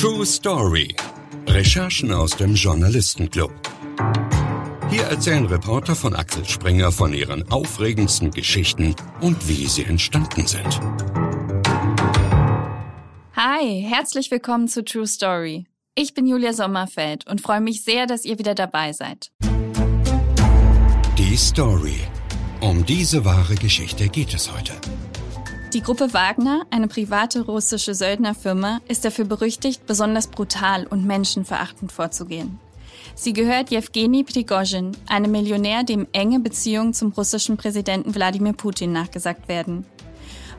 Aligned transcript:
True 0.00 0.24
Story. 0.24 0.94
Recherchen 1.48 2.12
aus 2.12 2.30
dem 2.36 2.54
Journalistenclub. 2.54 3.50
Hier 4.90 5.02
erzählen 5.02 5.44
Reporter 5.44 5.96
von 5.96 6.14
Axel 6.14 6.44
Springer 6.44 6.92
von 6.92 7.12
ihren 7.12 7.50
aufregendsten 7.50 8.30
Geschichten 8.30 8.94
und 9.20 9.48
wie 9.48 9.66
sie 9.66 9.82
entstanden 9.82 10.46
sind. 10.46 10.80
Hi, 13.34 13.84
herzlich 13.88 14.30
willkommen 14.30 14.68
zu 14.68 14.84
True 14.84 15.08
Story. 15.08 15.66
Ich 15.96 16.14
bin 16.14 16.28
Julia 16.28 16.52
Sommerfeld 16.52 17.26
und 17.26 17.40
freue 17.40 17.60
mich 17.60 17.82
sehr, 17.82 18.06
dass 18.06 18.24
ihr 18.24 18.38
wieder 18.38 18.54
dabei 18.54 18.92
seid. 18.92 19.32
Die 21.18 21.36
Story. 21.36 21.98
Um 22.60 22.86
diese 22.86 23.24
wahre 23.24 23.56
Geschichte 23.56 24.08
geht 24.08 24.32
es 24.32 24.52
heute. 24.52 24.74
Die 25.74 25.82
Gruppe 25.82 26.14
Wagner, 26.14 26.62
eine 26.70 26.88
private 26.88 27.42
russische 27.42 27.94
Söldnerfirma, 27.94 28.80
ist 28.88 29.04
dafür 29.04 29.26
berüchtigt, 29.26 29.84
besonders 29.86 30.28
brutal 30.28 30.86
und 30.86 31.04
menschenverachtend 31.04 31.92
vorzugehen. 31.92 32.58
Sie 33.14 33.34
gehört 33.34 33.70
Jewgeni 33.70 34.24
Prigozhin, 34.24 34.92
einem 35.08 35.30
Millionär, 35.30 35.84
dem 35.84 36.06
enge 36.12 36.40
Beziehungen 36.40 36.94
zum 36.94 37.12
russischen 37.12 37.58
Präsidenten 37.58 38.14
Wladimir 38.14 38.54
Putin 38.54 38.92
nachgesagt 38.92 39.46
werden. 39.48 39.84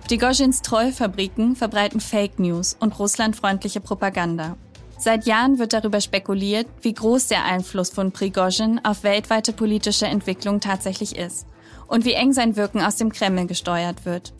Prigozhins 0.07 0.61
Trollfabriken 0.61 1.55
verbreiten 1.55 2.01
Fake 2.01 2.37
News 2.37 2.77
und 2.79 2.99
russlandfreundliche 2.99 3.81
Propaganda. 3.81 4.57
Seit 4.99 5.25
Jahren 5.25 5.57
wird 5.57 5.73
darüber 5.73 6.01
spekuliert, 6.01 6.67
wie 6.83 6.93
groß 6.93 7.27
der 7.27 7.45
Einfluss 7.45 7.89
von 7.89 8.11
Prigozhin 8.11 8.79
auf 8.83 9.01
weltweite 9.01 9.53
politische 9.53 10.05
Entwicklung 10.05 10.59
tatsächlich 10.59 11.15
ist 11.15 11.47
und 11.87 12.05
wie 12.05 12.13
eng 12.13 12.31
sein 12.31 12.55
Wirken 12.55 12.81
aus 12.81 12.97
dem 12.97 13.11
Kreml 13.11 13.47
gesteuert 13.47 14.05
wird. 14.05 14.33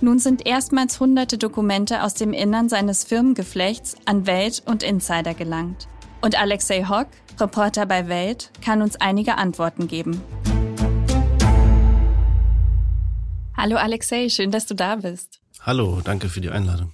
Nun 0.00 0.20
sind 0.20 0.46
erstmals 0.46 1.00
hunderte 1.00 1.38
Dokumente 1.38 2.04
aus 2.04 2.14
dem 2.14 2.32
Innern 2.32 2.68
seines 2.68 3.02
Firmengeflechts 3.02 3.96
an 4.04 4.28
Welt 4.28 4.62
und 4.64 4.84
Insider 4.84 5.34
gelangt. 5.34 5.88
Und 6.20 6.40
Alexei 6.40 6.84
Hock, 6.84 7.08
Reporter 7.40 7.84
bei 7.84 8.06
Welt, 8.06 8.52
kann 8.64 8.80
uns 8.80 8.94
einige 8.96 9.38
Antworten 9.38 9.88
geben. 9.88 10.22
Hallo 13.56 13.76
Alexei, 13.76 14.28
schön, 14.28 14.52
dass 14.52 14.66
du 14.66 14.74
da 14.74 14.96
bist. 14.96 15.40
Hallo, 15.62 16.00
danke 16.04 16.28
für 16.28 16.40
die 16.40 16.50
Einladung. 16.50 16.92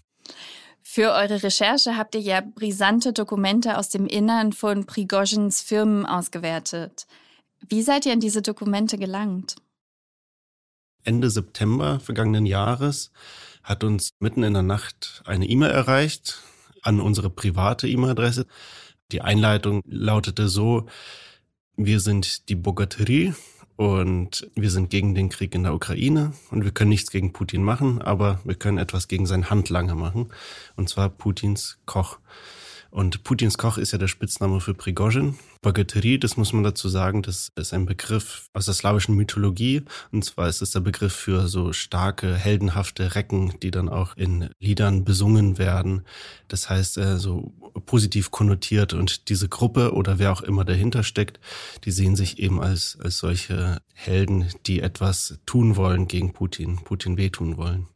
Für 0.80 1.12
eure 1.12 1.42
Recherche 1.42 1.98
habt 1.98 2.14
ihr 2.14 2.22
ja 2.22 2.40
brisante 2.40 3.12
Dokumente 3.12 3.76
aus 3.76 3.90
dem 3.90 4.06
Innern 4.06 4.54
von 4.54 4.86
Prigozhins 4.86 5.60
Firmen 5.60 6.06
ausgewertet. 6.06 7.06
Wie 7.68 7.82
seid 7.82 8.06
ihr 8.06 8.12
an 8.12 8.20
diese 8.20 8.40
Dokumente 8.40 8.96
gelangt? 8.96 9.56
Ende 11.04 11.30
September 11.30 12.00
vergangenen 12.00 12.46
Jahres 12.46 13.12
hat 13.62 13.84
uns 13.84 14.10
mitten 14.18 14.42
in 14.42 14.54
der 14.54 14.62
Nacht 14.62 15.22
eine 15.26 15.46
E-Mail 15.46 15.70
erreicht 15.70 16.42
an 16.82 17.00
unsere 17.00 17.30
private 17.30 17.88
E-Mail-Adresse. 17.88 18.46
Die 19.12 19.20
Einleitung 19.20 19.82
lautete 19.86 20.48
so, 20.48 20.86
wir 21.76 22.00
sind 22.00 22.48
die 22.48 22.54
Bogaterie 22.54 23.34
und 23.76 24.48
wir 24.54 24.70
sind 24.70 24.90
gegen 24.90 25.14
den 25.14 25.28
Krieg 25.28 25.54
in 25.54 25.64
der 25.64 25.74
Ukraine 25.74 26.32
und 26.50 26.64
wir 26.64 26.70
können 26.70 26.90
nichts 26.90 27.10
gegen 27.10 27.32
Putin 27.32 27.62
machen, 27.62 28.00
aber 28.00 28.40
wir 28.44 28.54
können 28.54 28.78
etwas 28.78 29.08
gegen 29.08 29.26
sein 29.26 29.50
Handlanger 29.50 29.94
machen, 29.94 30.28
und 30.76 30.88
zwar 30.88 31.08
Putins 31.08 31.78
Koch. 31.84 32.18
Und 32.94 33.24
Putins 33.24 33.58
Koch 33.58 33.76
ist 33.76 33.90
ja 33.90 33.98
der 33.98 34.06
Spitzname 34.06 34.60
für 34.60 34.72
Prigozhin. 34.72 35.36
Bagatterie, 35.62 36.20
das 36.20 36.36
muss 36.36 36.52
man 36.52 36.62
dazu 36.62 36.88
sagen, 36.88 37.22
das 37.22 37.50
ist 37.56 37.74
ein 37.74 37.86
Begriff 37.86 38.48
aus 38.52 38.66
der 38.66 38.74
slawischen 38.74 39.16
Mythologie. 39.16 39.82
Und 40.12 40.24
zwar 40.24 40.48
ist 40.48 40.62
es 40.62 40.70
der 40.70 40.78
Begriff 40.78 41.12
für 41.12 41.48
so 41.48 41.72
starke, 41.72 42.36
heldenhafte 42.36 43.16
Recken, 43.16 43.52
die 43.64 43.72
dann 43.72 43.88
auch 43.88 44.16
in 44.16 44.48
Liedern 44.60 45.04
besungen 45.04 45.58
werden. 45.58 46.04
Das 46.46 46.70
heißt, 46.70 46.98
äh, 46.98 47.18
so 47.18 47.52
positiv 47.84 48.30
konnotiert. 48.30 48.92
Und 48.92 49.28
diese 49.28 49.48
Gruppe 49.48 49.92
oder 49.92 50.20
wer 50.20 50.30
auch 50.30 50.42
immer 50.42 50.64
dahinter 50.64 51.02
steckt, 51.02 51.40
die 51.84 51.90
sehen 51.90 52.14
sich 52.14 52.38
eben 52.38 52.60
als, 52.60 52.96
als 53.02 53.18
solche 53.18 53.82
Helden, 53.92 54.52
die 54.66 54.78
etwas 54.78 55.40
tun 55.46 55.74
wollen 55.74 56.06
gegen 56.06 56.32
Putin, 56.32 56.76
Putin 56.84 57.16
wehtun 57.16 57.56
wollen. 57.56 57.88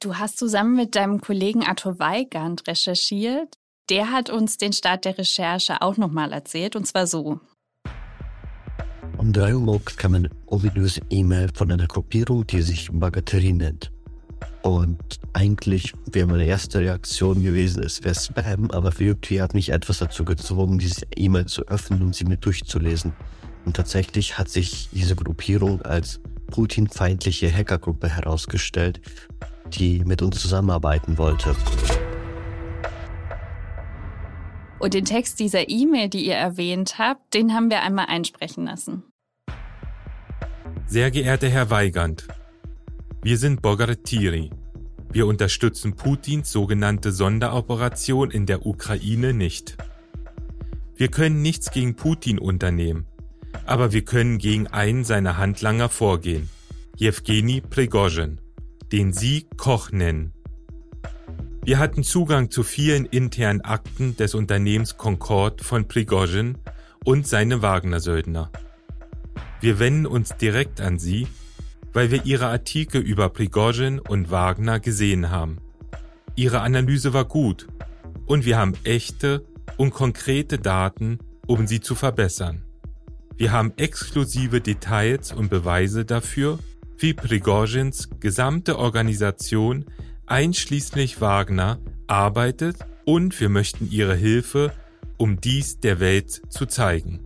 Du 0.00 0.16
hast 0.16 0.38
zusammen 0.38 0.76
mit 0.76 0.96
deinem 0.96 1.20
Kollegen 1.20 1.62
Arthur 1.62 1.98
Weigand 1.98 2.66
recherchiert. 2.66 3.58
Der 3.90 4.12
hat 4.12 4.30
uns 4.30 4.58
den 4.58 4.72
Start 4.72 5.04
der 5.04 5.18
Recherche 5.18 5.82
auch 5.82 5.96
nochmal 5.96 6.32
erzählt, 6.32 6.76
und 6.76 6.86
zwar 6.86 7.06
so. 7.06 7.40
Um 9.18 9.32
drei 9.32 9.54
Uhr 9.54 9.60
morgens 9.60 9.96
kam 9.96 10.14
eine 10.14 10.30
ominöse 10.46 11.00
E-Mail 11.10 11.48
von 11.54 11.70
einer 11.70 11.86
Gruppierung, 11.86 12.46
die 12.46 12.62
sich 12.62 12.90
Bagatterie 12.92 13.52
nennt. 13.52 13.92
Und 14.62 15.20
eigentlich 15.32 15.92
wäre 16.06 16.26
meine 16.26 16.44
erste 16.44 16.78
Reaktion 16.80 17.42
gewesen, 17.42 17.82
es 17.82 18.02
wäre 18.04 18.14
Spam, 18.14 18.70
aber 18.70 18.92
irgendwie 18.98 19.42
hat 19.42 19.54
mich 19.54 19.70
etwas 19.70 19.98
dazu 19.98 20.24
gezwungen, 20.24 20.78
diese 20.78 21.06
E-Mail 21.16 21.46
zu 21.46 21.62
öffnen 21.66 22.02
und 22.02 22.14
sie 22.14 22.24
mir 22.24 22.36
durchzulesen. 22.36 23.12
Und 23.64 23.76
tatsächlich 23.76 24.38
hat 24.38 24.48
sich 24.48 24.88
diese 24.92 25.16
Gruppierung 25.16 25.82
als 25.82 26.20
Putin-feindliche 26.48 27.52
Hackergruppe 27.52 28.08
herausgestellt, 28.08 29.00
die 29.72 30.04
mit 30.04 30.22
uns 30.22 30.40
zusammenarbeiten 30.40 31.18
wollte. 31.18 31.56
Und 34.82 34.94
den 34.94 35.04
Text 35.04 35.38
dieser 35.38 35.68
E-Mail, 35.68 36.08
die 36.08 36.26
ihr 36.26 36.34
erwähnt 36.34 36.98
habt, 36.98 37.34
den 37.34 37.54
haben 37.54 37.70
wir 37.70 37.82
einmal 37.82 38.06
einsprechen 38.06 38.64
lassen. 38.64 39.04
Sehr 40.86 41.12
geehrter 41.12 41.48
Herr 41.48 41.70
Weigand, 41.70 42.26
wir 43.22 43.38
sind 43.38 43.62
Bogartiri. 43.62 44.50
Wir 45.12 45.28
unterstützen 45.28 45.94
Putins 45.94 46.50
sogenannte 46.50 47.12
Sonderoperation 47.12 48.32
in 48.32 48.44
der 48.44 48.66
Ukraine 48.66 49.32
nicht. 49.32 49.76
Wir 50.96 51.12
können 51.12 51.42
nichts 51.42 51.70
gegen 51.70 51.94
Putin 51.94 52.40
unternehmen, 52.40 53.06
aber 53.64 53.92
wir 53.92 54.04
können 54.04 54.38
gegen 54.38 54.66
einen 54.66 55.04
seiner 55.04 55.36
Handlanger 55.36 55.90
vorgehen, 55.90 56.50
Jewgeni 56.96 57.60
Prigozhin, 57.60 58.40
den 58.90 59.12
Sie 59.12 59.46
Koch 59.56 59.92
nennen. 59.92 60.32
Wir 61.64 61.78
hatten 61.78 62.02
Zugang 62.02 62.50
zu 62.50 62.64
vielen 62.64 63.06
internen 63.06 63.60
Akten 63.60 64.16
des 64.16 64.34
Unternehmens 64.34 64.96
Concord 64.96 65.60
von 65.60 65.86
Prigozhin 65.86 66.58
und 67.04 67.28
seine 67.28 67.62
Wagner-Söldner. 67.62 68.50
Wir 69.60 69.78
wenden 69.78 70.06
uns 70.06 70.30
direkt 70.36 70.80
an 70.80 70.98
Sie, 70.98 71.28
weil 71.92 72.10
wir 72.10 72.24
Ihre 72.24 72.48
Artikel 72.48 73.00
über 73.00 73.28
Prigozhin 73.28 74.00
und 74.00 74.32
Wagner 74.32 74.80
gesehen 74.80 75.30
haben. 75.30 75.58
Ihre 76.34 76.62
Analyse 76.62 77.12
war 77.12 77.26
gut 77.26 77.68
und 78.26 78.44
wir 78.44 78.58
haben 78.58 78.72
echte 78.82 79.44
und 79.76 79.92
konkrete 79.92 80.58
Daten, 80.58 81.20
um 81.46 81.68
sie 81.68 81.80
zu 81.80 81.94
verbessern. 81.94 82.64
Wir 83.36 83.52
haben 83.52 83.72
exklusive 83.76 84.60
Details 84.60 85.30
und 85.30 85.48
Beweise 85.48 86.04
dafür, 86.04 86.58
wie 86.98 87.14
Prigozhins 87.14 88.08
gesamte 88.18 88.80
Organisation 88.80 89.84
einschließlich 90.26 91.20
Wagner, 91.20 91.78
arbeitet 92.06 92.76
und 93.04 93.38
wir 93.40 93.48
möchten 93.48 93.90
Ihre 93.90 94.14
Hilfe, 94.14 94.72
um 95.16 95.40
dies 95.40 95.80
der 95.80 96.00
Welt 96.00 96.42
zu 96.48 96.66
zeigen. 96.66 97.20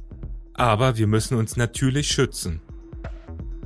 Aber 0.54 0.96
wir 0.96 1.06
müssen 1.06 1.36
uns 1.36 1.56
natürlich 1.56 2.08
schützen. 2.08 2.60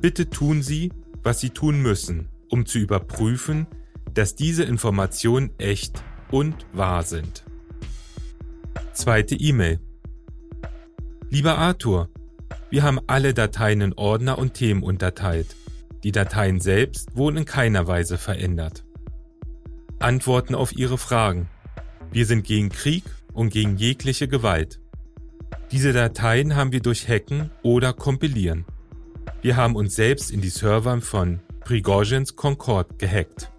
Bitte 0.01 0.31
tun 0.31 0.63
Sie, 0.63 0.93
was 1.23 1.41
Sie 1.41 1.51
tun 1.51 1.83
müssen, 1.83 2.29
um 2.49 2.67
zu 2.67 2.79
überprüfen, 2.79 3.67
dass 4.15 4.35
diese 4.35 4.65
Informationen 4.65 5.51
echt 5.59 6.03
und 6.31 6.67
wahr 6.73 7.03
sind. 7.03 7.45
Zweite 8.93 9.35
E-Mail. 9.35 9.81
Lieber 11.29 11.59
Arthur, 11.59 12.09
wir 12.71 12.83
haben 12.83 13.01
alle 13.07 13.35
Dateien 13.35 13.81
in 13.81 13.93
Ordner 13.95 14.39
und 14.39 14.55
Themen 14.55 14.83
unterteilt. 14.83 15.57
Die 16.03 16.12
Dateien 16.12 16.61
selbst 16.61 17.17
wurden 17.17 17.39
in 17.39 17.45
keiner 17.45 17.87
Weise 17.87 18.17
verändert. 18.17 18.85
Antworten 20.00 20.55
auf 20.55 20.72
Ihre 20.75 20.99
Fragen. 20.99 21.49
Wir 22.11 22.27
sind 22.27 22.44
gegen 22.44 22.70
Krieg 22.70 23.05
und 23.32 23.50
gegen 23.50 23.76
jegliche 23.76 24.29
Gewalt. 24.29 24.81
Diese 25.70 25.93
Dateien 25.93 26.56
haben 26.56 26.73
wir 26.73 26.81
durch 26.81 27.06
Hacken 27.06 27.50
oder 27.62 27.93
Kompilieren. 27.93 28.64
Wir 29.43 29.56
haben 29.56 29.76
uns 29.76 29.94
selbst 29.94 30.31
in 30.31 30.41
die 30.41 30.49
Server 30.49 31.00
von 31.00 31.41
Prigozhins 31.61 32.35
Concord 32.35 32.99
gehackt. 32.99 33.52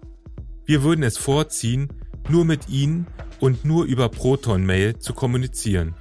Wir 0.66 0.82
würden 0.82 1.02
es 1.02 1.16
vorziehen, 1.16 1.88
nur 2.28 2.44
mit 2.44 2.68
Ihnen 2.68 3.06
und 3.40 3.64
nur 3.64 3.84
über 3.84 4.08
Proton 4.08 4.66
Mail 4.66 4.98
zu 4.98 5.14
kommunizieren. 5.14 5.94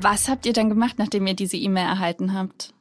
Was 0.00 0.28
habt 0.28 0.46
ihr 0.46 0.52
dann 0.52 0.68
gemacht, 0.68 0.94
nachdem 0.98 1.26
ihr 1.26 1.34
diese 1.34 1.56
E-Mail 1.56 1.86
erhalten 1.86 2.32
habt? 2.32 2.72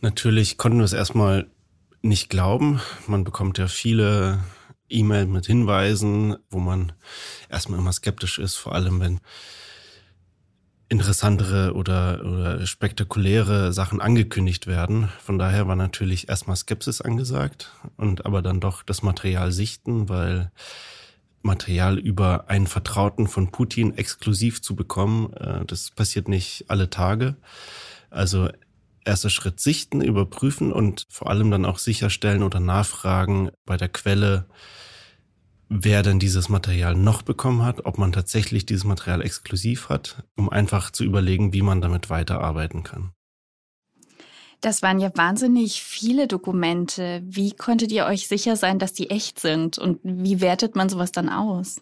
Natürlich 0.00 0.58
konnten 0.58 0.78
wir 0.78 0.84
es 0.84 0.92
erstmal 0.92 1.48
nicht 2.02 2.28
glauben. 2.30 2.80
Man 3.06 3.24
bekommt 3.24 3.58
ja 3.58 3.68
viele 3.68 4.40
E-Mails 4.88 5.28
mit 5.28 5.46
Hinweisen, 5.46 6.36
wo 6.50 6.58
man 6.58 6.92
erstmal 7.48 7.78
immer 7.78 7.92
skeptisch 7.92 8.38
ist, 8.38 8.56
vor 8.56 8.74
allem 8.74 9.00
wenn 9.00 9.20
interessantere 10.88 11.74
oder, 11.74 12.24
oder 12.24 12.66
spektakuläre 12.66 13.72
Sachen 13.72 14.00
angekündigt 14.00 14.66
werden. 14.66 15.10
Von 15.22 15.38
daher 15.38 15.68
war 15.68 15.76
natürlich 15.76 16.28
erstmal 16.28 16.56
Skepsis 16.56 17.02
angesagt 17.02 17.72
und 17.96 18.24
aber 18.24 18.40
dann 18.40 18.60
doch 18.60 18.82
das 18.82 19.02
Material 19.02 19.52
sichten, 19.52 20.08
weil 20.08 20.50
Material 21.42 21.98
über 21.98 22.48
einen 22.48 22.66
Vertrauten 22.66 23.26
von 23.28 23.50
Putin 23.50 23.96
exklusiv 23.96 24.62
zu 24.62 24.74
bekommen, 24.74 25.32
äh, 25.34 25.64
das 25.66 25.90
passiert 25.90 26.28
nicht 26.28 26.64
alle 26.68 26.90
Tage. 26.90 27.36
Also 28.10 28.48
erster 29.08 29.30
Schritt 29.30 29.58
sichten, 29.58 30.00
überprüfen 30.00 30.72
und 30.72 31.04
vor 31.10 31.30
allem 31.30 31.50
dann 31.50 31.64
auch 31.64 31.78
sicherstellen 31.78 32.42
oder 32.42 32.60
nachfragen 32.60 33.50
bei 33.64 33.76
der 33.76 33.88
Quelle, 33.88 34.46
wer 35.68 36.02
denn 36.02 36.18
dieses 36.18 36.48
Material 36.48 36.94
noch 36.94 37.22
bekommen 37.22 37.62
hat, 37.62 37.84
ob 37.86 37.98
man 37.98 38.12
tatsächlich 38.12 38.66
dieses 38.66 38.84
Material 38.84 39.22
exklusiv 39.22 39.88
hat, 39.88 40.24
um 40.36 40.48
einfach 40.48 40.90
zu 40.90 41.04
überlegen, 41.04 41.52
wie 41.52 41.62
man 41.62 41.80
damit 41.80 42.10
weiterarbeiten 42.10 42.84
kann. 42.84 43.12
Das 44.60 44.82
waren 44.82 44.98
ja 44.98 45.10
wahnsinnig 45.14 45.82
viele 45.82 46.26
Dokumente. 46.26 47.22
Wie 47.24 47.52
konntet 47.52 47.92
ihr 47.92 48.06
euch 48.06 48.26
sicher 48.26 48.56
sein, 48.56 48.78
dass 48.78 48.92
die 48.92 49.10
echt 49.10 49.38
sind? 49.38 49.78
Und 49.78 50.00
wie 50.02 50.40
wertet 50.40 50.74
man 50.74 50.88
sowas 50.88 51.12
dann 51.12 51.28
aus? 51.28 51.80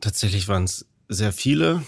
Tatsächlich 0.00 0.46
waren 0.48 0.64
es 0.64 0.86
sehr 1.08 1.32
viele 1.32 1.82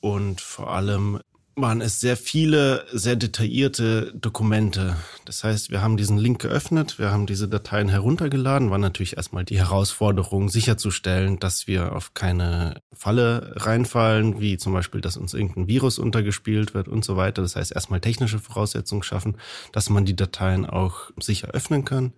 und 0.00 0.40
vor 0.40 0.72
allem 0.72 1.20
waren 1.60 1.80
es 1.80 2.00
sehr 2.00 2.16
viele, 2.16 2.86
sehr 2.92 3.16
detaillierte 3.16 4.12
Dokumente. 4.14 4.96
Das 5.24 5.44
heißt, 5.44 5.70
wir 5.70 5.82
haben 5.82 5.96
diesen 5.96 6.18
Link 6.18 6.40
geöffnet, 6.40 6.98
wir 6.98 7.10
haben 7.10 7.26
diese 7.26 7.48
Dateien 7.48 7.88
heruntergeladen, 7.88 8.70
war 8.70 8.78
natürlich 8.78 9.16
erstmal 9.16 9.44
die 9.44 9.58
Herausforderung, 9.58 10.48
sicherzustellen, 10.48 11.38
dass 11.38 11.66
wir 11.66 11.94
auf 11.94 12.14
keine 12.14 12.80
Falle 12.92 13.52
reinfallen, 13.56 14.40
wie 14.40 14.56
zum 14.56 14.72
Beispiel, 14.72 15.00
dass 15.00 15.16
uns 15.16 15.34
irgendein 15.34 15.68
Virus 15.68 15.98
untergespielt 15.98 16.74
wird 16.74 16.88
und 16.88 17.04
so 17.04 17.16
weiter. 17.16 17.42
Das 17.42 17.56
heißt, 17.56 17.72
erstmal 17.72 18.00
technische 18.00 18.38
Voraussetzungen 18.38 19.02
schaffen, 19.02 19.36
dass 19.72 19.90
man 19.90 20.04
die 20.04 20.16
Dateien 20.16 20.66
auch 20.66 21.10
sicher 21.18 21.48
öffnen 21.48 21.84
kann. 21.84 22.12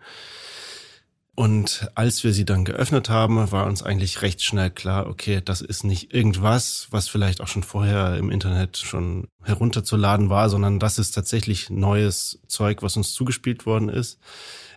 Und 1.41 1.89
als 1.95 2.23
wir 2.23 2.35
sie 2.35 2.45
dann 2.45 2.67
geöffnet 2.67 3.09
haben, 3.09 3.51
war 3.51 3.65
uns 3.65 3.83
eigentlich 3.83 4.21
recht 4.21 4.43
schnell 4.43 4.69
klar, 4.69 5.07
okay, 5.07 5.41
das 5.43 5.63
ist 5.63 5.85
nicht 5.85 6.13
irgendwas, 6.13 6.89
was 6.91 7.09
vielleicht 7.09 7.41
auch 7.41 7.49
schon 7.49 7.63
vorher 7.63 8.19
im 8.19 8.31
Internet 8.31 8.77
schon 8.77 9.27
herunterzuladen 9.43 10.29
war, 10.29 10.51
sondern 10.51 10.79
das 10.79 10.99
ist 10.99 11.13
tatsächlich 11.13 11.71
neues 11.71 12.41
Zeug, 12.47 12.83
was 12.83 12.99
uns 12.99 13.15
zugespielt 13.15 13.65
worden 13.65 13.89
ist. 13.89 14.19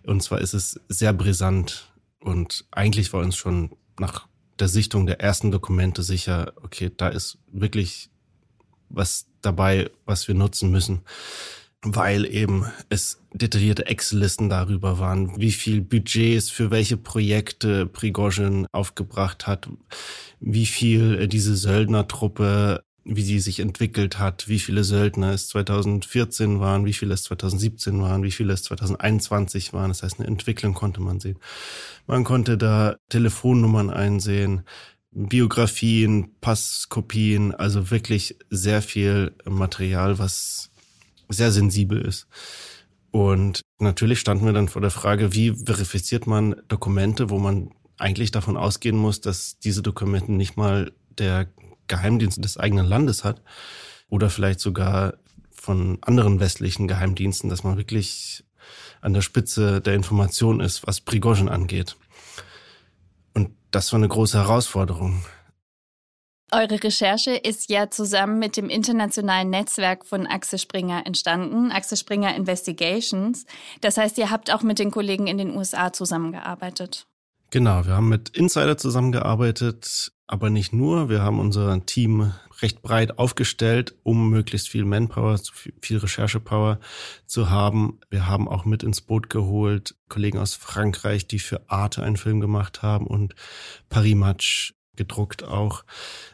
Und 0.05 0.23
zwar 0.23 0.39
ist 0.39 0.53
es 0.53 0.79
sehr 0.87 1.11
brisant. 1.11 1.91
Und 2.21 2.63
eigentlich 2.71 3.11
war 3.11 3.19
uns 3.19 3.35
schon 3.35 3.75
nach 3.99 4.25
der 4.57 4.69
Sichtung 4.69 5.05
der 5.05 5.19
ersten 5.19 5.51
Dokumente 5.51 6.01
sicher, 6.01 6.53
okay, 6.63 6.89
da 6.95 7.09
ist 7.09 7.39
wirklich 7.51 8.09
was 8.87 9.25
dabei, 9.41 9.91
was 10.05 10.29
wir 10.29 10.35
nutzen 10.35 10.71
müssen 10.71 11.01
weil 11.83 12.25
eben 12.25 12.65
es 12.89 13.19
detaillierte 13.33 13.85
Excel-Listen 13.85 14.49
darüber 14.49 14.99
waren, 14.99 15.39
wie 15.39 15.51
viel 15.51 15.81
Budgets 15.81 16.49
für 16.49 16.71
welche 16.71 16.97
Projekte 16.97 17.85
Prigozhin 17.85 18.67
aufgebracht 18.71 19.47
hat, 19.47 19.69
wie 20.39 20.65
viel 20.65 21.27
diese 21.27 21.55
Söldnertruppe, 21.55 22.83
wie 23.03 23.21
sie 23.21 23.39
sich 23.39 23.59
entwickelt 23.59 24.17
hat, 24.17 24.47
wie 24.47 24.59
viele 24.59 24.85
Söldner 24.85 25.33
es 25.33 25.49
2014 25.49 26.61
waren, 26.61 26.85
wie 26.85 26.93
viele 26.93 27.13
es 27.13 27.23
2017 27.23 28.01
waren, 28.01 28.23
wie 28.23 28.31
viele 28.31 28.53
es 28.53 28.63
2021 28.63 29.73
waren. 29.73 29.89
Das 29.89 30.03
heißt, 30.03 30.19
eine 30.19 30.27
Entwicklung 30.27 30.73
konnte 30.73 31.01
man 31.01 31.19
sehen. 31.19 31.37
Man 32.07 32.23
konnte 32.23 32.57
da 32.57 32.95
Telefonnummern 33.09 33.89
einsehen, 33.89 34.63
Biografien, 35.11 36.31
Passkopien, 36.39 37.53
also 37.53 37.91
wirklich 37.91 38.37
sehr 38.49 38.81
viel 38.81 39.35
Material, 39.45 40.17
was 40.17 40.71
sehr 41.33 41.51
sensibel 41.51 42.01
ist. 42.01 42.27
Und 43.11 43.61
natürlich 43.79 44.19
standen 44.19 44.45
wir 44.45 44.53
dann 44.53 44.69
vor 44.69 44.81
der 44.81 44.91
Frage, 44.91 45.33
wie 45.33 45.53
verifiziert 45.53 46.25
man 46.25 46.55
Dokumente, 46.67 47.29
wo 47.29 47.37
man 47.37 47.71
eigentlich 47.97 48.31
davon 48.31 48.57
ausgehen 48.57 48.97
muss, 48.97 49.21
dass 49.21 49.59
diese 49.59 49.83
Dokumente 49.83 50.31
nicht 50.31 50.57
mal 50.57 50.91
der 51.17 51.47
Geheimdienst 51.87 52.43
des 52.43 52.57
eigenen 52.57 52.85
Landes 52.85 53.23
hat 53.23 53.41
oder 54.09 54.29
vielleicht 54.29 54.59
sogar 54.59 55.13
von 55.51 55.99
anderen 56.01 56.39
westlichen 56.39 56.87
Geheimdiensten, 56.87 57.49
dass 57.49 57.63
man 57.63 57.77
wirklich 57.77 58.43
an 59.01 59.13
der 59.13 59.21
Spitze 59.21 59.79
der 59.81 59.93
Information 59.93 60.59
ist, 60.59 60.87
was 60.87 61.01
Prigozhin 61.01 61.49
angeht. 61.49 61.95
Und 63.33 63.51
das 63.71 63.91
war 63.91 63.97
eine 63.97 64.07
große 64.07 64.37
Herausforderung. 64.37 65.23
Eure 66.53 66.83
Recherche 66.83 67.31
ist 67.31 67.71
ja 67.71 67.89
zusammen 67.89 68.37
mit 68.37 68.57
dem 68.57 68.69
internationalen 68.69 69.49
Netzwerk 69.49 70.05
von 70.05 70.27
Axel 70.27 70.59
Springer 70.59 71.03
entstanden, 71.07 71.71
Axel 71.71 71.97
Springer 71.97 72.35
Investigations. 72.35 73.47
Das 73.81 73.97
heißt, 73.97 74.19
ihr 74.19 74.29
habt 74.29 74.53
auch 74.53 74.61
mit 74.61 74.77
den 74.77 74.91
Kollegen 74.91 75.25
in 75.25 75.39
den 75.39 75.57
USA 75.57 75.91
zusammengearbeitet. 75.91 77.07
Genau, 77.49 77.87
wir 77.87 77.95
haben 77.95 78.07
mit 78.07 78.29
Insider 78.29 78.77
zusammengearbeitet, 78.77 80.11
aber 80.27 80.51
nicht 80.51 80.73
nur. 80.73 81.09
Wir 81.09 81.23
haben 81.23 81.39
unser 81.39 81.83
Team 81.87 82.33
recht 82.61 82.83
breit 82.83 83.17
aufgestellt, 83.17 83.95
um 84.03 84.29
möglichst 84.29 84.69
viel 84.69 84.85
Manpower, 84.85 85.39
viel 85.81 85.97
Recherchepower 85.97 86.79
zu 87.25 87.49
haben. 87.49 87.99
Wir 88.11 88.27
haben 88.27 88.47
auch 88.47 88.65
mit 88.65 88.83
ins 88.83 89.01
Boot 89.01 89.31
geholt 89.31 89.95
Kollegen 90.07 90.37
aus 90.37 90.53
Frankreich, 90.53 91.27
die 91.27 91.39
für 91.39 91.67
Arte 91.67 92.03
einen 92.03 92.17
Film 92.17 92.39
gemacht 92.41 92.83
haben 92.83 93.07
und 93.07 93.33
Paris 93.89 94.15
Match 94.15 94.75
gedruckt 94.95 95.43
auch, 95.43 95.83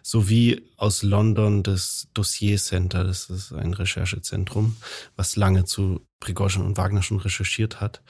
sowie 0.03 0.61
aus 0.77 1.03
London 1.03 1.63
das 1.63 2.07
Dossier 2.13 2.57
Center, 2.57 3.03
das 3.03 3.29
ist 3.29 3.53
ein 3.53 3.73
Recherchezentrum, 3.73 4.75
was 5.15 5.35
lange 5.35 5.65
zu 5.65 6.01
Prigozhin 6.19 6.63
und 6.63 6.77
Wagner 6.77 7.01
schon 7.01 7.19
recherchiert 7.19 7.81
hat. 7.81 8.01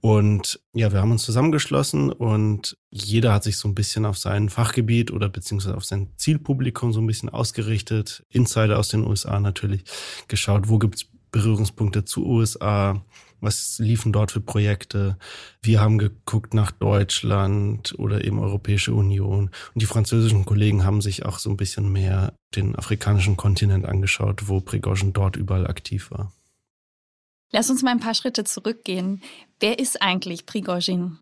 Und 0.00 0.58
ja, 0.72 0.90
wir 0.90 1.00
haben 1.00 1.12
uns 1.12 1.22
zusammengeschlossen 1.22 2.10
und 2.10 2.76
jeder 2.90 3.32
hat 3.32 3.44
sich 3.44 3.56
so 3.56 3.68
ein 3.68 3.74
bisschen 3.76 4.04
auf 4.04 4.18
sein 4.18 4.48
Fachgebiet 4.48 5.12
oder 5.12 5.28
beziehungsweise 5.28 5.76
auf 5.76 5.84
sein 5.84 6.10
Zielpublikum 6.16 6.92
so 6.92 7.00
ein 7.00 7.06
bisschen 7.06 7.28
ausgerichtet. 7.28 8.24
Insider 8.28 8.80
aus 8.80 8.88
den 8.88 9.06
USA 9.06 9.38
natürlich 9.38 9.84
geschaut, 10.26 10.68
wo 10.68 10.78
gibt's 10.78 11.06
Berührungspunkte 11.30 12.04
zu 12.04 12.26
USA, 12.26 13.04
was 13.42 13.78
liefen 13.78 14.12
dort 14.12 14.30
für 14.30 14.40
Projekte? 14.40 15.18
Wir 15.60 15.80
haben 15.80 15.98
geguckt 15.98 16.54
nach 16.54 16.70
Deutschland 16.70 17.94
oder 17.98 18.24
eben 18.24 18.38
Europäische 18.38 18.94
Union. 18.94 19.50
Und 19.74 19.82
die 19.82 19.86
französischen 19.86 20.44
Kollegen 20.44 20.84
haben 20.84 21.02
sich 21.02 21.26
auch 21.26 21.38
so 21.38 21.50
ein 21.50 21.56
bisschen 21.56 21.90
mehr 21.92 22.34
den 22.54 22.76
afrikanischen 22.76 23.36
Kontinent 23.36 23.84
angeschaut, 23.84 24.48
wo 24.48 24.60
Prigozhin 24.60 25.12
dort 25.12 25.36
überall 25.36 25.66
aktiv 25.66 26.10
war. 26.10 26.32
Lass 27.50 27.68
uns 27.68 27.82
mal 27.82 27.90
ein 27.90 28.00
paar 28.00 28.14
Schritte 28.14 28.44
zurückgehen. 28.44 29.22
Wer 29.60 29.78
ist 29.78 30.00
eigentlich 30.00 30.46
Prigozhin? 30.46 31.18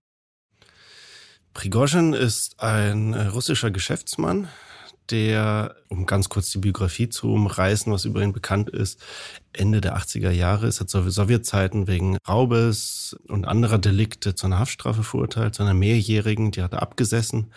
Prigozhin 1.55 2.13
ist 2.13 2.61
ein 2.61 3.15
russischer 3.15 3.73
Geschäftsmann, 3.73 4.49
der, 5.11 5.77
um 5.89 6.07
ganz 6.07 6.29
kurz 6.29 6.51
die 6.51 6.59
Biografie 6.59 7.09
zu 7.09 7.33
umreißen, 7.33 7.93
was 7.93 8.05
über 8.05 8.23
ihn 8.23 8.33
bekannt 8.33 8.71
ist, 8.71 9.03
Ende 9.53 9.81
der 9.81 9.97
80er 9.97 10.31
Jahre 10.31 10.67
ist 10.67 10.81
er 10.81 10.87
zur 10.87 11.11
Sowjetzeiten 11.11 11.87
wegen 11.87 12.17
Raubes 12.29 13.17
und 13.29 13.47
anderer 13.47 13.79
Delikte 13.79 14.35
zu 14.35 14.47
einer 14.47 14.59
Haftstrafe 14.59 15.03
verurteilt, 15.03 15.55
zu 15.55 15.63
einer 15.63 15.75
mehrjährigen, 15.75 16.51
die 16.51 16.63
hat 16.63 16.73
er 16.73 16.83
abgesessen. 16.83 17.53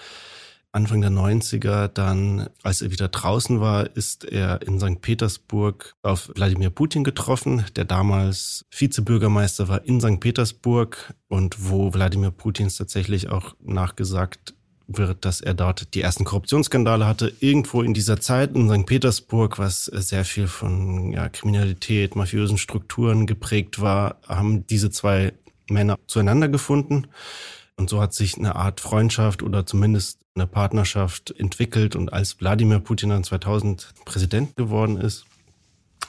Anfang 0.73 1.01
der 1.01 1.11
90er, 1.11 1.87
dann, 1.87 2.49
als 2.63 2.81
er 2.81 2.89
wieder 2.89 3.07
draußen 3.07 3.61
war, 3.61 3.95
ist 3.95 4.25
er 4.25 4.63
in 4.63 4.79
St. 4.79 5.01
Petersburg 5.01 5.93
auf 6.01 6.31
Wladimir 6.33 6.71
Putin 6.71 7.03
getroffen, 7.03 7.63
der 7.75 7.85
damals 7.85 8.65
Vizebürgermeister 8.71 9.67
war 9.67 9.85
in 9.85 10.01
St. 10.01 10.19
Petersburg 10.19 11.13
und 11.27 11.69
wo 11.69 11.93
Wladimir 11.93 12.31
Putin 12.31 12.69
tatsächlich 12.69 13.29
auch 13.29 13.55
nachgesagt 13.61 14.55
wird, 14.87 15.25
dass 15.25 15.41
er 15.41 15.53
dort 15.53 15.93
die 15.93 16.01
ersten 16.01 16.25
Korruptionsskandale 16.25 17.05
hatte. 17.05 17.33
Irgendwo 17.39 17.81
in 17.81 17.93
dieser 17.93 18.19
Zeit 18.19 18.55
in 18.55 18.69
St. 18.69 18.85
Petersburg, 18.85 19.59
was 19.59 19.85
sehr 19.85 20.25
viel 20.25 20.47
von 20.47 21.11
ja, 21.11 21.29
Kriminalität, 21.29 22.15
mafiösen 22.15 22.57
Strukturen 22.57 23.25
geprägt 23.25 23.81
war, 23.81 24.17
haben 24.27 24.67
diese 24.67 24.89
zwei 24.89 25.33
Männer 25.69 25.97
zueinander 26.07 26.49
gefunden. 26.49 27.07
Und 27.75 27.89
so 27.89 28.01
hat 28.01 28.13
sich 28.13 28.37
eine 28.37 28.55
Art 28.55 28.81
Freundschaft 28.81 29.41
oder 29.41 29.65
zumindest 29.65 30.19
eine 30.35 30.47
Partnerschaft 30.47 31.33
entwickelt. 31.37 31.95
Und 31.95 32.13
als 32.13 32.39
Wladimir 32.39 32.79
Putin 32.79 33.09
dann 33.09 33.23
2000 33.23 33.93
Präsident 34.05 34.55
geworden 34.55 34.97
ist, 34.97 35.25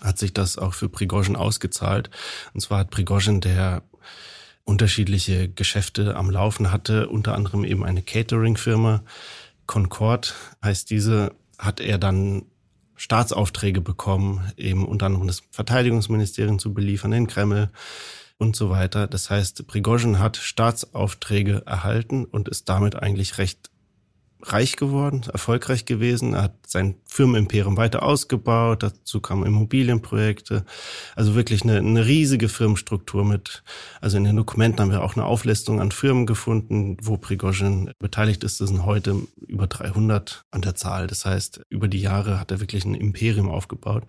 hat 0.03 0.19
sich 0.19 0.35
das 0.35 0.59
auch 0.59 0.75
für 0.75 0.89
Prigozhin 0.89 1.37
ausgezahlt. 1.37 2.11
Und 2.53 2.61
zwar 2.61 2.81
hat 2.81 2.91
Prigozhin, 2.91 3.41
der 3.41 3.83
unterschiedliche 4.65 5.49
Geschäfte 5.49 6.17
am 6.17 6.31
Laufen 6.31 6.73
hatte, 6.73 7.09
unter 7.09 7.35
anderem 7.35 7.65
eben 7.65 7.85
eine 7.85 8.03
Catering-Firma. 8.03 9.03
Concord 9.67 10.35
heißt 10.63 10.91
diese, 10.91 11.33
hat 11.59 11.81
er 11.81 11.99
dann 11.99 12.47
Staatsaufträge 12.97 13.81
bekommen, 13.81 14.53
eben 14.57 14.87
unter 14.87 15.07
anderem 15.07 15.27
das 15.27 15.43
Verteidigungsministerium 15.51 16.59
zu 16.59 16.73
beliefern, 16.73 17.11
den 17.11 17.27
Kreml 17.27 17.71
und 18.39 18.57
so 18.57 18.71
weiter. 18.71 19.07
Das 19.07 19.31
heißt, 19.31 19.67
Prigozhin 19.67 20.19
hat 20.19 20.37
Staatsaufträge 20.37 21.63
erhalten 21.67 22.25
und 22.25 22.49
ist 22.49 22.69
damit 22.69 22.97
eigentlich 22.97 23.39
recht 23.39 23.71
reich 24.45 24.77
geworden, 24.77 25.23
erfolgreich 25.33 25.85
gewesen. 25.85 26.35
Er 26.35 26.45
hat 26.45 26.55
sein 26.67 26.97
Firmenimperium 27.07 27.77
weiter 27.77 28.03
ausgebaut. 28.03 28.83
Dazu 28.83 29.21
kamen 29.21 29.47
Immobilienprojekte. 29.47 30.65
Also 31.17 31.35
wirklich 31.35 31.63
eine, 31.63 31.79
eine 31.79 32.07
riesige 32.07 32.49
Firmenstruktur 32.49 33.25
mit, 33.25 33.63
also 34.01 34.17
in 34.17 34.25
den 34.25 34.37
Dokumenten 34.37 34.81
haben 34.81 34.91
wir 34.91 35.03
auch 35.03 35.17
eine 35.17 35.25
Auflistung 35.25 35.81
an 35.81 35.91
Firmen 35.91 36.27
gefunden, 36.27 36.97
wo 37.03 37.17
Prigozhin 37.17 37.91
beteiligt 37.99 38.45
ist. 38.45 38.61
Das 38.61 38.69
sind 38.69 38.85
heute 38.85 39.17
über 39.47 39.67
300 39.67 40.45
an 40.51 40.63
der 40.63 40.75
Zahl. 40.75 41.07
Das 41.07 41.25
heißt, 41.25 41.63
über 41.71 41.89
die 41.89 42.01
Jahre 42.01 42.39
hat 42.39 42.51
er 42.51 42.61
wirklich 42.61 42.85
ein 42.85 42.95
Imperium 42.95 43.49
aufgebaut. 43.49 44.05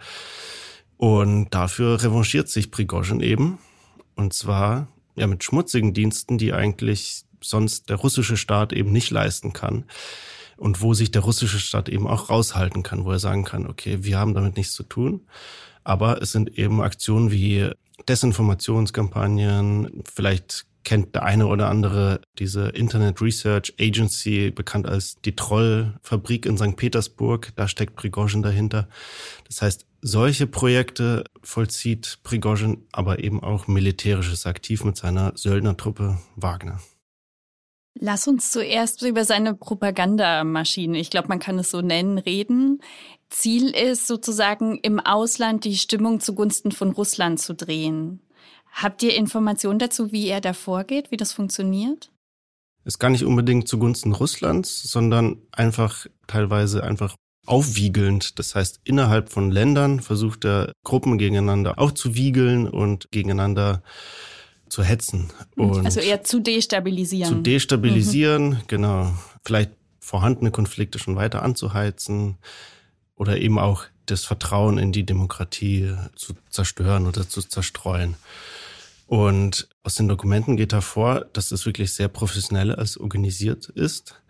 Und 0.97 1.53
dafür 1.53 2.01
revanchiert 2.01 2.49
sich 2.49 2.71
Prigozhin 2.71 3.19
eben. 3.19 3.57
Und 4.15 4.33
zwar 4.33 4.87
ja 5.15 5.27
mit 5.27 5.43
schmutzigen 5.43 5.93
Diensten, 5.93 6.37
die 6.37 6.53
eigentlich 6.53 7.24
sonst 7.49 7.89
der 7.89 7.97
russische 7.97 8.37
Staat 8.37 8.73
eben 8.73 8.91
nicht 8.91 9.11
leisten 9.11 9.53
kann. 9.53 9.85
Und 10.57 10.81
wo 10.81 10.93
sich 10.93 11.11
der 11.11 11.21
russische 11.21 11.59
Staat 11.59 11.89
eben 11.89 12.07
auch 12.07 12.29
raushalten 12.29 12.81
kann, 12.81 13.03
wo 13.03 13.11
er 13.11 13.19
sagen 13.19 13.43
kann, 13.43 13.67
okay, 13.67 13.99
wir 14.01 14.17
haben 14.17 14.33
damit 14.33 14.55
nichts 14.55 14.73
zu 14.73 14.83
tun. 14.83 15.27
Aber 15.83 16.21
es 16.21 16.31
sind 16.31 16.57
eben 16.57 16.81
Aktionen 16.81 17.31
wie 17.31 17.71
Desinformationskampagnen, 18.07 20.03
vielleicht 20.11 20.65
kennt 20.85 21.15
der 21.15 21.23
eine 21.23 21.47
oder 21.47 21.67
andere 21.67 22.21
diese 22.39 22.69
Internet 22.69 23.21
Research 23.21 23.73
Agency, 23.79 24.51
bekannt 24.51 24.87
als 24.87 25.19
die 25.19 25.35
Trollfabrik 25.35 26.45
in 26.45 26.57
St. 26.57 26.77
Petersburg. 26.77 27.51
Da 27.57 27.67
steckt 27.67 27.95
Prigozhin 27.95 28.43
dahinter. 28.43 28.87
Das 29.47 29.61
heißt, 29.61 29.85
solche 30.01 30.47
Projekte 30.47 31.25
vollzieht 31.41 32.19
Prigozhin, 32.23 32.85
aber 32.91 33.19
eben 33.19 33.43
auch 33.43 33.67
militärisches 33.67 34.45
aktiv 34.45 34.83
mit 34.85 34.95
seiner 34.95 35.33
Söldnertruppe 35.35 36.19
Wagner. 36.35 36.79
Lass 37.97 38.27
uns 38.27 38.51
zuerst 38.51 39.01
über 39.03 39.23
seine 39.23 39.55
Propagandamaschine, 39.55 40.99
ich 40.99 41.09
glaube, 41.09 41.29
man 41.29 41.39
kann 41.39 41.57
es 41.59 41.71
so 41.71 41.81
nennen, 41.81 42.17
reden. 42.17 42.81
Ziel 43.29 43.69
ist 43.69 44.07
sozusagen 44.07 44.77
im 44.79 44.99
Ausland 44.99 45.63
die 45.63 45.77
Stimmung 45.77 46.19
zugunsten 46.19 46.71
von 46.71 46.91
Russland 46.91 47.39
zu 47.39 47.55
drehen. 47.55 48.21
Habt 48.71 49.01
ihr 49.01 49.15
Informationen 49.15 49.79
dazu, 49.79 50.11
wie 50.11 50.27
er 50.27 50.41
da 50.41 50.51
vorgeht, 50.51 51.09
wie 51.09 51.17
das 51.17 51.31
funktioniert? 51.31 52.11
Ist 52.83 52.99
gar 52.99 53.09
nicht 53.09 53.23
unbedingt 53.23 53.69
zugunsten 53.69 54.11
Russlands, 54.11 54.83
sondern 54.83 55.41
einfach 55.53 56.05
teilweise 56.27 56.83
einfach 56.83 57.15
aufwiegelnd. 57.45 58.37
Das 58.37 58.55
heißt, 58.55 58.81
innerhalb 58.83 59.29
von 59.29 59.51
Ländern 59.51 60.01
versucht 60.01 60.45
er 60.45 60.73
Gruppen 60.83 61.17
gegeneinander 61.17 61.79
aufzuwiegeln 61.79 62.67
und 62.67 63.09
gegeneinander 63.11 63.81
zu 64.69 64.83
hetzen. 64.83 65.31
Und 65.55 65.85
also 65.85 65.99
eher 65.99 66.23
zu 66.23 66.39
destabilisieren. 66.39 67.29
Zu 67.29 67.41
destabilisieren, 67.41 68.49
mhm. 68.49 68.61
genau. 68.67 69.13
Vielleicht 69.43 69.71
vorhandene 69.99 70.51
Konflikte 70.51 70.99
schon 70.99 71.15
weiter 71.15 71.43
anzuheizen 71.43 72.37
oder 73.15 73.37
eben 73.37 73.59
auch 73.59 73.85
das 74.05 74.23
Vertrauen 74.23 74.77
in 74.77 74.91
die 74.91 75.05
Demokratie 75.05 75.93
zu 76.15 76.33
zerstören 76.49 77.07
oder 77.07 77.27
zu 77.27 77.41
zerstreuen. 77.41 78.15
Und 79.07 79.69
aus 79.83 79.95
den 79.95 80.07
Dokumenten 80.07 80.57
geht 80.57 80.73
hervor, 80.73 81.25
dass 81.33 81.51
es 81.51 81.65
wirklich 81.65 81.93
sehr 81.93 82.07
professionell 82.07 82.73
als 82.73 82.97
organisiert 82.97 83.69
ist. 83.69 84.21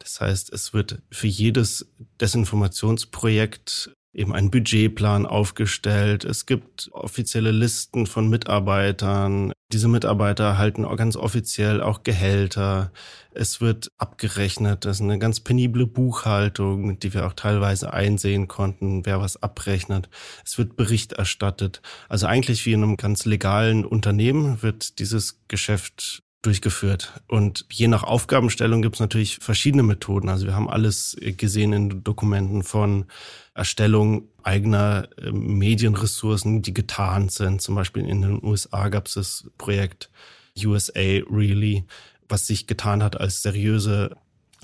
Das 0.00 0.20
heißt, 0.20 0.52
es 0.52 0.74
wird 0.74 1.02
für 1.10 1.28
jedes 1.28 1.86
Desinformationsprojekt 2.20 3.90
eben 4.14 4.32
ein 4.32 4.50
Budgetplan 4.50 5.26
aufgestellt. 5.26 6.24
Es 6.24 6.46
gibt 6.46 6.88
offizielle 6.92 7.50
Listen 7.50 8.06
von 8.06 8.28
Mitarbeitern. 8.28 9.52
Diese 9.72 9.88
Mitarbeiter 9.88 10.44
erhalten 10.44 10.84
ganz 10.96 11.16
offiziell 11.16 11.82
auch 11.82 12.02
Gehälter. 12.04 12.92
Es 13.32 13.60
wird 13.60 13.90
abgerechnet. 13.98 14.84
Das 14.84 14.98
ist 14.98 15.02
eine 15.02 15.18
ganz 15.18 15.40
penible 15.40 15.86
Buchhaltung, 15.86 16.98
die 17.00 17.12
wir 17.12 17.26
auch 17.26 17.32
teilweise 17.32 17.92
einsehen 17.92 18.46
konnten, 18.48 19.04
wer 19.04 19.20
was 19.20 19.42
abrechnet. 19.42 20.08
Es 20.44 20.58
wird 20.58 20.76
Bericht 20.76 21.14
erstattet. 21.14 21.82
Also 22.08 22.26
eigentlich 22.26 22.64
wie 22.66 22.72
in 22.72 22.82
einem 22.82 22.96
ganz 22.96 23.24
legalen 23.24 23.84
Unternehmen 23.84 24.62
wird 24.62 24.98
dieses 25.00 25.40
Geschäft 25.48 26.23
durchgeführt. 26.46 27.20
Und 27.26 27.66
je 27.70 27.88
nach 27.88 28.02
Aufgabenstellung 28.02 28.82
gibt 28.82 28.96
es 28.96 29.00
natürlich 29.00 29.38
verschiedene 29.38 29.82
Methoden. 29.82 30.28
Also 30.28 30.46
wir 30.46 30.54
haben 30.54 30.68
alles 30.68 31.16
gesehen 31.20 31.72
in 31.72 32.04
Dokumenten 32.04 32.62
von 32.62 33.06
Erstellung 33.54 34.28
eigener 34.42 35.08
ähm, 35.18 35.58
Medienressourcen, 35.58 36.62
die 36.62 36.74
getarnt 36.74 37.32
sind. 37.32 37.62
Zum 37.62 37.74
Beispiel 37.74 38.06
in 38.06 38.22
den 38.22 38.44
USA 38.44 38.88
gab 38.88 39.06
es 39.06 39.14
das 39.14 39.50
Projekt 39.58 40.10
USA 40.64 41.00
Really, 41.30 41.84
was 42.28 42.46
sich 42.46 42.66
getan 42.66 43.02
hat 43.02 43.20
als 43.20 43.42
seriöse 43.42 44.16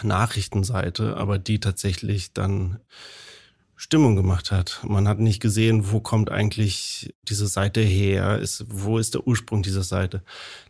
Nachrichtenseite, 0.03 1.17
aber 1.17 1.39
die 1.39 1.61
tatsächlich 1.61 2.33
dann 2.33 2.81
Stimmung 3.83 4.15
gemacht 4.15 4.53
hat. 4.53 4.81
Man 4.87 5.09
hat 5.09 5.21
nicht 5.21 5.41
gesehen, 5.41 5.91
wo 5.91 6.01
kommt 6.01 6.31
eigentlich 6.31 7.15
diese 7.27 7.47
Seite 7.47 7.81
her, 7.81 8.39
ist, 8.39 8.67
wo 8.69 8.99
ist 8.99 9.15
der 9.15 9.27
Ursprung 9.27 9.63
dieser 9.63 9.85
Seite. 9.85 10.23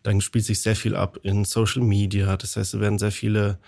Dann 0.04 0.20
spielt 0.20 0.44
sich 0.44 0.62
sehr 0.62 0.76
viel 0.76 0.94
ab 0.94 1.18
in 1.24 1.44
Social 1.44 1.82
Media. 1.82 2.36
Das 2.36 2.54
heißt, 2.54 2.74
es 2.74 2.80
werden 2.80 3.00
sehr 3.00 3.10
viele, 3.10 3.58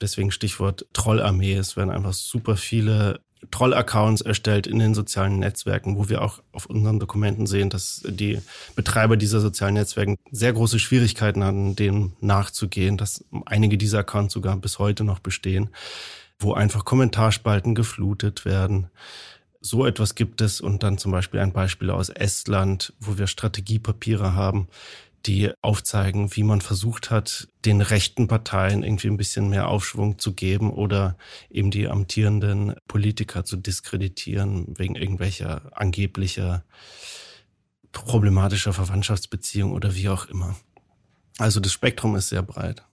deswegen 0.00 0.30
Stichwort 0.30 0.86
Trollarmee, 0.94 1.52
es 1.52 1.76
werden 1.76 1.90
einfach 1.90 2.14
super 2.14 2.56
viele 2.56 3.20
Troll-Accounts 3.50 4.22
erstellt 4.22 4.66
in 4.66 4.78
den 4.78 4.94
sozialen 4.94 5.40
Netzwerken, 5.40 5.98
wo 5.98 6.08
wir 6.08 6.22
auch 6.22 6.42
auf 6.52 6.64
unseren 6.64 6.98
Dokumenten 6.98 7.46
sehen, 7.46 7.68
dass 7.68 8.00
die 8.08 8.40
Betreiber 8.76 9.18
dieser 9.18 9.40
sozialen 9.40 9.74
Netzwerke 9.74 10.16
sehr 10.30 10.54
große 10.54 10.78
Schwierigkeiten 10.78 11.44
hatten, 11.44 11.76
dem 11.76 12.14
nachzugehen, 12.22 12.96
dass 12.96 13.22
einige 13.44 13.76
dieser 13.76 13.98
Accounts 13.98 14.32
sogar 14.32 14.56
bis 14.56 14.78
heute 14.78 15.04
noch 15.04 15.18
bestehen 15.18 15.68
wo 16.38 16.52
einfach 16.52 16.84
Kommentarspalten 16.84 17.74
geflutet 17.74 18.44
werden. 18.44 18.90
So 19.60 19.86
etwas 19.86 20.14
gibt 20.14 20.40
es 20.40 20.60
und 20.60 20.82
dann 20.82 20.98
zum 20.98 21.12
Beispiel 21.12 21.40
ein 21.40 21.52
Beispiel 21.52 21.90
aus 21.90 22.08
Estland, 22.08 22.92
wo 23.00 23.18
wir 23.18 23.26
Strategiepapiere 23.26 24.34
haben, 24.34 24.68
die 25.26 25.50
aufzeigen, 25.60 26.34
wie 26.36 26.44
man 26.44 26.60
versucht 26.60 27.10
hat, 27.10 27.48
den 27.64 27.80
rechten 27.80 28.28
Parteien 28.28 28.84
irgendwie 28.84 29.08
ein 29.08 29.16
bisschen 29.16 29.48
mehr 29.48 29.68
Aufschwung 29.68 30.18
zu 30.18 30.34
geben 30.34 30.70
oder 30.70 31.16
eben 31.50 31.70
die 31.70 31.88
amtierenden 31.88 32.74
Politiker 32.86 33.44
zu 33.44 33.56
diskreditieren 33.56 34.78
wegen 34.78 34.94
irgendwelcher 34.94 35.62
angeblicher 35.72 36.64
problematischer 37.92 38.72
Verwandtschaftsbeziehungen 38.72 39.74
oder 39.74 39.94
wie 39.94 40.08
auch 40.08 40.26
immer. 40.26 40.54
Also 41.38 41.60
das 41.60 41.72
Spektrum 41.72 42.14
ist 42.14 42.28
sehr 42.28 42.42
breit. 42.42 42.84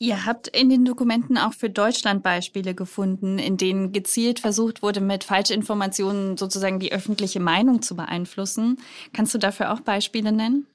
Ihr 0.00 0.26
habt 0.26 0.46
in 0.46 0.68
den 0.68 0.84
Dokumenten 0.84 1.38
auch 1.38 1.52
für 1.52 1.70
Deutschland 1.70 2.22
Beispiele 2.22 2.72
gefunden, 2.74 3.38
in 3.40 3.56
denen 3.56 3.90
gezielt 3.92 4.38
versucht 4.38 4.80
wurde, 4.80 5.00
mit 5.00 5.24
Falschinformationen 5.24 6.36
sozusagen 6.36 6.78
die 6.78 6.92
öffentliche 6.92 7.40
Meinung 7.40 7.82
zu 7.82 7.96
beeinflussen. 7.96 8.78
Kannst 9.12 9.34
du 9.34 9.38
dafür 9.38 9.72
auch 9.72 9.80
Beispiele 9.80 10.30
nennen? 10.30 10.66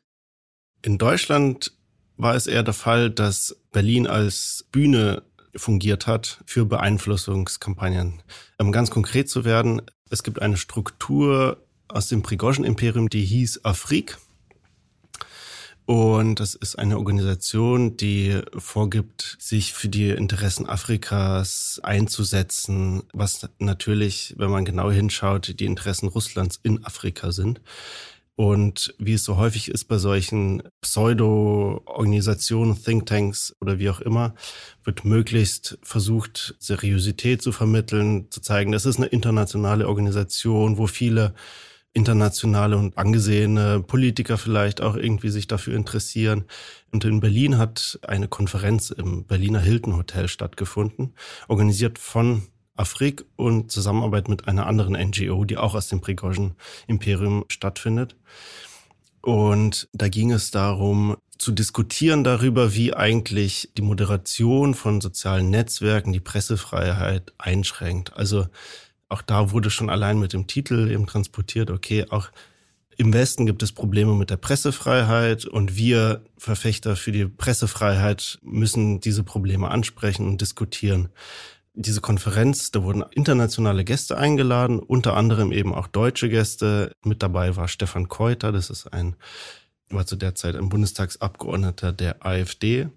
In 0.81 0.97
Deutschland 0.97 1.71
war 2.17 2.35
es 2.35 2.47
eher 2.47 2.63
der 2.63 2.73
Fall, 2.73 3.09
dass 3.09 3.55
Berlin 3.71 4.07
als 4.07 4.65
Bühne 4.73 5.23
fungiert 5.55 6.05
hat 6.05 6.41
für 6.45 6.65
Beeinflussungskampagnen. 6.65 8.21
Um 8.57 8.73
ganz 8.73 8.91
konkret 8.91 9.29
zu 9.29 9.45
werden, 9.45 9.81
es 10.09 10.23
gibt 10.23 10.41
eine 10.41 10.57
Struktur 10.57 11.63
aus 11.87 12.09
dem 12.09 12.23
Prigozhin-Imperium, 12.23 13.07
die 13.07 13.23
hieß 13.23 13.63
Afrik. 13.63 14.17
Und 15.85 16.39
das 16.39 16.55
ist 16.55 16.79
eine 16.79 16.97
Organisation, 16.97 17.97
die 17.97 18.39
vorgibt, 18.57 19.35
sich 19.39 19.73
für 19.73 19.89
die 19.89 20.11
Interessen 20.11 20.67
Afrikas 20.67 21.81
einzusetzen, 21.83 23.03
was 23.11 23.49
natürlich, 23.59 24.33
wenn 24.37 24.49
man 24.49 24.63
genau 24.63 24.91
hinschaut, 24.91 25.59
die 25.59 25.65
Interessen 25.65 26.07
Russlands 26.07 26.57
in 26.63 26.85
Afrika 26.85 27.33
sind. 27.33 27.59
Und 28.35 28.95
wie 28.97 29.13
es 29.13 29.25
so 29.25 29.37
häufig 29.37 29.69
ist 29.69 29.85
bei 29.85 29.97
solchen 29.97 30.63
Pseudo-Organisationen, 30.81 32.81
Thinktanks 32.81 33.55
oder 33.61 33.77
wie 33.77 33.89
auch 33.89 34.01
immer, 34.01 34.33
wird 34.83 35.05
möglichst 35.05 35.77
versucht, 35.83 36.55
Seriosität 36.59 37.43
zu 37.43 37.51
vermitteln, 37.51 38.31
zu 38.31 38.41
zeigen, 38.41 38.71
das 38.71 38.87
ist 38.87 38.97
eine 38.97 39.07
internationale 39.07 39.87
Organisation, 39.87 40.79
wo 40.79 40.87
viele 40.87 41.35
internationale 41.93 42.77
und 42.77 42.97
angesehene 42.97 43.81
Politiker 43.81 44.37
vielleicht 44.37 44.81
auch 44.81 44.95
irgendwie 44.95 45.29
sich 45.29 45.47
dafür 45.47 45.75
interessieren. 45.75 46.45
Und 46.91 47.05
in 47.05 47.19
Berlin 47.19 47.57
hat 47.57 47.99
eine 48.01 48.27
Konferenz 48.27 48.89
im 48.89 49.25
Berliner 49.25 49.59
Hilton 49.59 49.95
Hotel 49.95 50.27
stattgefunden, 50.27 51.13
organisiert 51.47 51.99
von 51.99 52.43
Afrik 52.75 53.25
und 53.35 53.71
Zusammenarbeit 53.71 54.27
mit 54.27 54.47
einer 54.47 54.65
anderen 54.65 54.93
NGO, 54.93 55.45
die 55.45 55.57
auch 55.57 55.75
aus 55.75 55.87
dem 55.87 56.01
Prigozhin 56.01 56.53
Imperium 56.87 57.45
stattfindet. 57.49 58.15
Und 59.21 59.87
da 59.93 60.09
ging 60.09 60.31
es 60.31 60.51
darum, 60.51 61.15
zu 61.37 61.51
diskutieren 61.51 62.23
darüber, 62.23 62.73
wie 62.73 62.93
eigentlich 62.93 63.69
die 63.77 63.81
Moderation 63.81 64.73
von 64.73 65.01
sozialen 65.01 65.49
Netzwerken 65.49 66.13
die 66.13 66.19
Pressefreiheit 66.19 67.33
einschränkt. 67.37 68.13
Also 68.15 68.47
auch 69.09 69.21
da 69.21 69.51
wurde 69.51 69.69
schon 69.69 69.89
allein 69.89 70.19
mit 70.19 70.33
dem 70.33 70.47
Titel 70.47 70.89
eben 70.89 71.05
transportiert, 71.05 71.69
okay, 71.69 72.05
auch 72.09 72.29
im 72.97 73.13
Westen 73.13 73.45
gibt 73.45 73.63
es 73.63 73.71
Probleme 73.71 74.13
mit 74.13 74.29
der 74.29 74.37
Pressefreiheit 74.37 75.45
und 75.45 75.75
wir 75.75 76.23
Verfechter 76.37 76.95
für 76.95 77.11
die 77.11 77.25
Pressefreiheit 77.25 78.39
müssen 78.43 78.99
diese 78.99 79.23
Probleme 79.23 79.69
ansprechen 79.71 80.27
und 80.27 80.41
diskutieren. 80.41 81.09
Diese 81.73 82.01
Konferenz, 82.01 82.69
da 82.69 82.83
wurden 82.83 83.03
internationale 83.11 83.83
Gäste 83.83 84.17
eingeladen, 84.17 84.79
unter 84.79 85.15
anderem 85.15 85.51
eben 85.51 85.73
auch 85.73 85.87
deutsche 85.87 86.29
Gäste. 86.29 86.91
Mit 87.03 87.23
dabei 87.23 87.55
war 87.55 87.67
Stefan 87.67 88.09
Keuter, 88.09 88.51
das 88.51 88.69
ist 88.69 88.93
ein, 88.93 89.15
war 89.89 90.05
zu 90.05 90.15
der 90.15 90.35
Zeit 90.35 90.55
ein 90.55 90.69
Bundestagsabgeordneter 90.69 91.91
der 91.91 92.23
AfD 92.23 92.89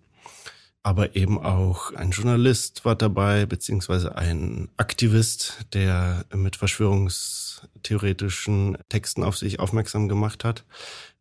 aber 0.87 1.17
eben 1.17 1.43
auch 1.43 1.93
ein 1.95 2.13
Journalist 2.13 2.85
war 2.85 2.95
dabei, 2.95 3.45
beziehungsweise 3.45 4.17
ein 4.17 4.69
Aktivist, 4.77 5.67
der 5.73 6.25
mit 6.33 6.55
verschwörungstheoretischen 6.55 8.79
Texten 8.89 9.25
auf 9.25 9.37
sich 9.37 9.59
aufmerksam 9.59 10.09
gemacht 10.09 10.45
hat, 10.45 10.65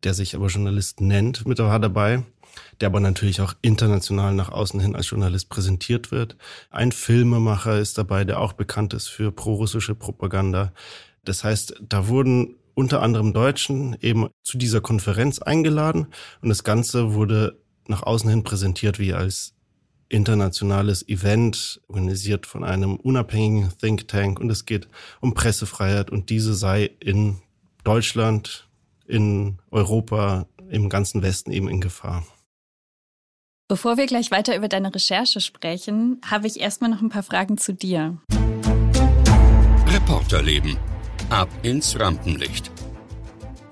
der 0.04 0.14
sich 0.14 0.36
aber 0.36 0.46
Journalist 0.46 1.00
nennt, 1.00 1.48
mit 1.48 1.58
war 1.58 1.80
dabei, 1.80 2.22
der 2.80 2.86
aber 2.86 3.00
natürlich 3.00 3.40
auch 3.40 3.54
international 3.60 4.34
nach 4.34 4.50
außen 4.50 4.78
hin 4.78 4.94
als 4.94 5.10
Journalist 5.10 5.48
präsentiert 5.48 6.12
wird. 6.12 6.36
Ein 6.70 6.92
Filmemacher 6.92 7.80
ist 7.80 7.98
dabei, 7.98 8.22
der 8.22 8.38
auch 8.38 8.52
bekannt 8.52 8.94
ist 8.94 9.08
für 9.08 9.32
prorussische 9.32 9.96
Propaganda. 9.96 10.72
Das 11.24 11.42
heißt, 11.42 11.82
da 11.88 12.06
wurden 12.06 12.54
unter 12.74 13.02
anderem 13.02 13.32
Deutschen 13.32 13.96
eben 14.00 14.28
zu 14.44 14.58
dieser 14.58 14.80
Konferenz 14.80 15.40
eingeladen 15.40 16.06
und 16.40 16.50
das 16.50 16.62
Ganze 16.62 17.14
wurde 17.14 17.58
nach 17.88 18.04
außen 18.04 18.30
hin 18.30 18.44
präsentiert 18.44 19.00
wie 19.00 19.12
als 19.12 19.55
internationales 20.08 21.08
Event, 21.08 21.80
organisiert 21.88 22.46
von 22.46 22.64
einem 22.64 22.96
unabhängigen 22.96 23.72
Think 23.78 24.08
Tank 24.08 24.38
und 24.40 24.50
es 24.50 24.64
geht 24.64 24.88
um 25.20 25.34
Pressefreiheit 25.34 26.10
und 26.10 26.30
diese 26.30 26.54
sei 26.54 26.90
in 27.00 27.38
Deutschland, 27.84 28.68
in 29.06 29.58
Europa, 29.70 30.46
im 30.68 30.88
ganzen 30.88 31.22
Westen 31.22 31.52
eben 31.52 31.68
in 31.68 31.80
Gefahr. 31.80 32.24
Bevor 33.68 33.96
wir 33.96 34.06
gleich 34.06 34.30
weiter 34.30 34.56
über 34.56 34.68
deine 34.68 34.94
Recherche 34.94 35.40
sprechen, 35.40 36.20
habe 36.24 36.46
ich 36.46 36.60
erstmal 36.60 36.90
noch 36.90 37.02
ein 37.02 37.08
paar 37.08 37.24
Fragen 37.24 37.58
zu 37.58 37.74
dir. 37.74 38.16
Reporterleben. 39.88 40.76
Ab 41.30 41.48
ins 41.62 41.98
Rampenlicht. 41.98 42.70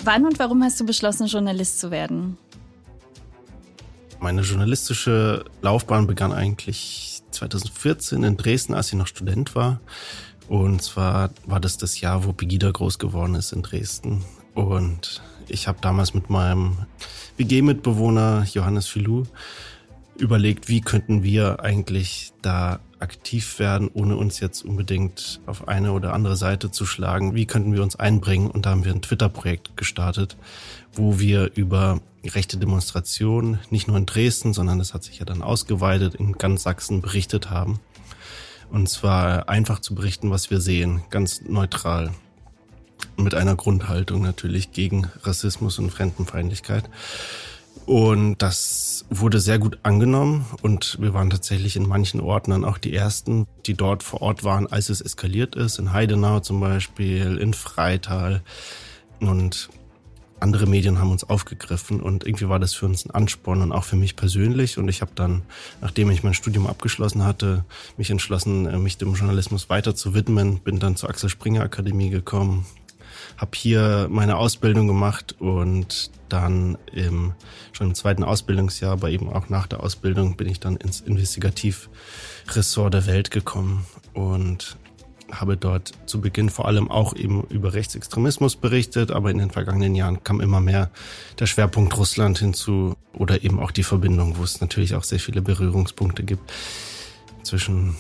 Wann 0.03 0.27
und 0.27 0.39
warum 0.41 0.65
hast 0.65 0.81
du 0.81 0.85
beschlossen, 0.85 1.29
Journalist 1.29 1.79
zu 1.79 1.93
werden? 1.93 2.37
Meine 4.25 4.41
journalistische 4.41 5.45
Laufbahn 5.61 6.07
begann 6.07 6.33
eigentlich 6.33 7.21
2014 7.33 8.25
in 8.25 8.39
Dresden, 8.39 8.73
als 8.73 8.89
ich 8.89 8.95
noch 8.95 9.07
Student 9.07 9.55
war. 9.55 9.83
Und 10.49 10.81
zwar 10.81 11.29
war 11.45 11.61
das 11.61 11.77
das 11.77 12.01
Jahr, 12.01 12.25
wo 12.25 12.33
Pegida 12.33 12.71
groß 12.71 12.99
geworden 12.99 13.35
ist 13.35 13.53
in 13.53 13.61
Dresden. 13.61 14.25
Und 14.55 15.21
ich 15.47 15.69
habe 15.69 15.77
damals 15.83 16.15
mit 16.15 16.31
meinem 16.31 16.87
WG-Mitbewohner 17.37 18.47
Johannes 18.51 18.89
Filou 18.89 19.25
überlegt, 20.17 20.69
wie 20.69 20.81
könnten 20.81 21.23
wir 21.23 21.61
eigentlich 21.61 22.33
da 22.43 22.81
aktiv 23.05 23.59
werden, 23.59 23.91
ohne 23.93 24.17
uns 24.17 24.41
jetzt 24.41 24.65
unbedingt 24.65 25.41
auf 25.45 25.69
eine 25.69 25.93
oder 25.93 26.15
andere 26.15 26.37
Seite 26.37 26.71
zu 26.71 26.87
schlagen. 26.87 27.35
Wie 27.35 27.45
könnten 27.45 27.75
wir 27.75 27.83
uns 27.83 27.97
einbringen? 27.97 28.51
Und 28.51 28.65
da 28.65 28.71
haben 28.71 28.85
wir 28.85 28.93
ein 28.93 29.03
Twitter-Projekt 29.03 29.77
gestartet, 29.77 30.37
wo 30.95 31.19
wir 31.19 31.51
über 31.55 32.01
rechte 32.25 32.57
Demonstrationen, 32.57 33.59
nicht 33.69 33.89
nur 33.89 33.99
in 33.99 34.07
Dresden, 34.07 34.55
sondern 34.55 34.79
das 34.79 34.95
hat 34.95 35.05
sich 35.05 35.19
ja 35.19 35.27
dann 35.27 35.43
ausgeweitet, 35.43 36.15
in 36.15 36.33
ganz 36.33 36.63
Sachsen 36.63 37.03
berichtet 37.03 37.51
haben. 37.51 37.79
Und 38.71 38.89
zwar 38.89 39.51
einfach 39.51 39.81
zu 39.81 39.95
berichten, 39.95 40.31
was 40.31 40.51
wir 40.51 40.61
sehen, 40.61 41.03
ganz 41.11 41.43
neutral. 41.43 42.13
Mit 43.17 43.35
einer 43.35 43.55
Grundhaltung 43.55 44.23
natürlich 44.23 44.73
gegen 44.73 45.11
Rassismus 45.23 45.79
und 45.79 45.91
Fremdenfeindlichkeit. 45.91 46.89
Und 47.87 48.39
das 48.39 49.05
wurde 49.11 49.41
sehr 49.41 49.59
gut 49.59 49.79
angenommen 49.83 50.47
und 50.63 50.97
wir 51.01 51.13
waren 51.13 51.29
tatsächlich 51.29 51.77
in 51.77 51.87
manchen 51.87 52.21
Orten 52.21 52.53
dann 52.53 52.65
auch 52.65 52.79
die 52.79 52.95
ersten, 52.95 53.47
die 53.67 53.75
dort 53.75 54.03
vor 54.03 54.23
Ort 54.23 54.43
waren, 54.43 54.67
als 54.67 54.89
es 54.89 55.03
eskaliert 55.03 55.55
ist. 55.55 55.79
In 55.79 55.93
Heidenau 55.93 56.41
zum 56.41 56.61
Beispiel, 56.61 57.37
in 57.37 57.53
Freital. 57.53 58.43
Und 59.21 59.69
andere 60.41 60.67
Medien 60.67 60.99
haben 60.99 61.11
uns 61.11 61.25
aufgegriffen 61.25 62.01
und 62.01 62.27
irgendwie 62.27 62.49
war 62.49 62.59
das 62.59 62.75
für 62.75 62.87
uns 62.87 63.05
ein 63.05 63.11
Ansporn 63.11 63.63
und 63.63 63.73
auch 63.73 63.85
für 63.85 63.97
mich 63.97 64.17
persönlich. 64.17 64.79
Und 64.79 64.89
ich 64.89 65.01
habe 65.01 65.13
dann, 65.15 65.43
nachdem 65.81 66.11
ich 66.11 66.23
mein 66.23 66.35
Studium 66.35 66.67
abgeschlossen 66.67 67.25
hatte, 67.25 67.65
mich 67.97 68.11
entschlossen, 68.11 68.67
äh, 68.67 68.79
mich 68.79 68.99
dem 68.99 69.15
Journalismus 69.15 69.71
weiter 69.71 69.95
zu 69.95 70.15
widmen. 70.15 70.59
Bin 70.59 70.79
dann 70.79 70.97
zur 70.97 71.11
Axel 71.11 71.29
Springer 71.29 71.63
Akademie 71.63 72.11
gekommen, 72.11 72.67
habe 73.37 73.51
hier 73.55 74.09
meine 74.11 74.37
Ausbildung 74.37 74.87
gemacht 74.87 75.35
und 75.39 76.11
dann 76.29 76.79
im, 76.93 77.33
schon 77.73 77.89
im 77.89 77.95
zweiten 77.95 78.25
Ausbildungsjahr, 78.25 78.93
aber 78.93 79.11
eben 79.11 79.29
auch 79.33 79.49
nach 79.49 79.67
der 79.67 79.83
Ausbildung 79.83 80.37
bin 80.37 80.49
ich 80.49 80.61
dann 80.61 80.77
ins 80.77 81.01
Investigativ-Ressort 81.01 82.95
der 82.95 83.07
Welt 83.07 83.31
gekommen 83.31 83.87
und 84.15 84.77
habe 85.33 85.57
dort 85.57 85.93
zu 86.07 86.21
Beginn 86.21 86.51
vor 86.51 86.67
allem 86.67 86.91
auch 86.91 87.15
eben 87.17 87.45
über 87.49 87.73
Rechtsextremismus 87.73 88.57
berichtet, 88.57 89.11
aber 89.11 89.31
in 89.31 89.39
den 89.39 89.51
vergangenen 89.51 89.95
Jahren 89.95 90.23
kam 90.23 90.41
immer 90.41 90.61
mehr 90.61 90.91
der 91.39 91.47
Schwerpunkt 91.47 91.97
Russland 91.97 92.39
hinzu 92.39 92.95
oder 93.13 93.43
eben 93.43 93.59
auch 93.61 93.71
die 93.71 93.83
Verbindung, 93.83 94.39
wo 94.39 94.45
es 94.45 94.61
natürlich 94.61 94.95
auch 94.95 95.05
sehr 95.05 95.21
viele 95.21 95.43
Berührungspunkte 95.43 96.23
gibt 96.23 96.53
zwischen 97.43 97.97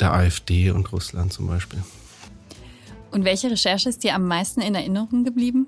der 0.00 0.12
AfD 0.12 0.70
und 0.70 0.92
Russland 0.92 1.32
zum 1.32 1.46
Beispiel. 1.46 1.82
Und 3.10 3.24
welche 3.24 3.50
Recherche 3.50 3.88
ist 3.88 4.04
dir 4.04 4.14
am 4.14 4.26
meisten 4.26 4.60
in 4.60 4.74
Erinnerung 4.74 5.24
geblieben? 5.24 5.66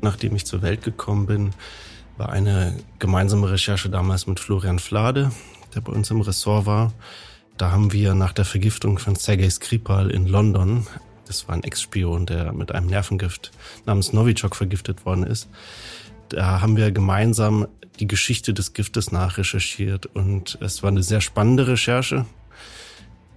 Nachdem 0.00 0.34
ich 0.34 0.46
zur 0.46 0.62
Welt 0.62 0.82
gekommen 0.82 1.26
bin, 1.26 1.50
war 2.16 2.30
eine 2.30 2.76
gemeinsame 2.98 3.50
Recherche 3.50 3.90
damals 3.90 4.26
mit 4.26 4.40
Florian 4.40 4.78
Flade, 4.78 5.30
der 5.74 5.80
bei 5.80 5.92
uns 5.92 6.10
im 6.10 6.20
Ressort 6.20 6.66
war. 6.66 6.92
Da 7.56 7.70
haben 7.70 7.92
wir 7.92 8.14
nach 8.14 8.32
der 8.32 8.44
Vergiftung 8.44 8.98
von 8.98 9.14
Sergei 9.16 9.50
Skripal 9.50 10.10
in 10.10 10.26
London, 10.26 10.86
das 11.26 11.46
war 11.46 11.54
ein 11.54 11.62
Ex-Spion, 11.62 12.26
der 12.26 12.52
mit 12.52 12.72
einem 12.72 12.88
Nervengift 12.88 13.52
namens 13.86 14.12
Novichok 14.12 14.56
vergiftet 14.56 15.06
worden 15.06 15.22
ist, 15.22 15.48
da 16.30 16.60
haben 16.60 16.76
wir 16.76 16.90
gemeinsam 16.90 17.68
die 17.98 18.06
Geschichte 18.06 18.54
des 18.54 18.72
Giftes 18.72 19.12
nachrecherchiert 19.12 20.06
und 20.06 20.58
es 20.60 20.82
war 20.82 20.90
eine 20.90 21.02
sehr 21.02 21.20
spannende 21.20 21.66
Recherche, 21.66 22.24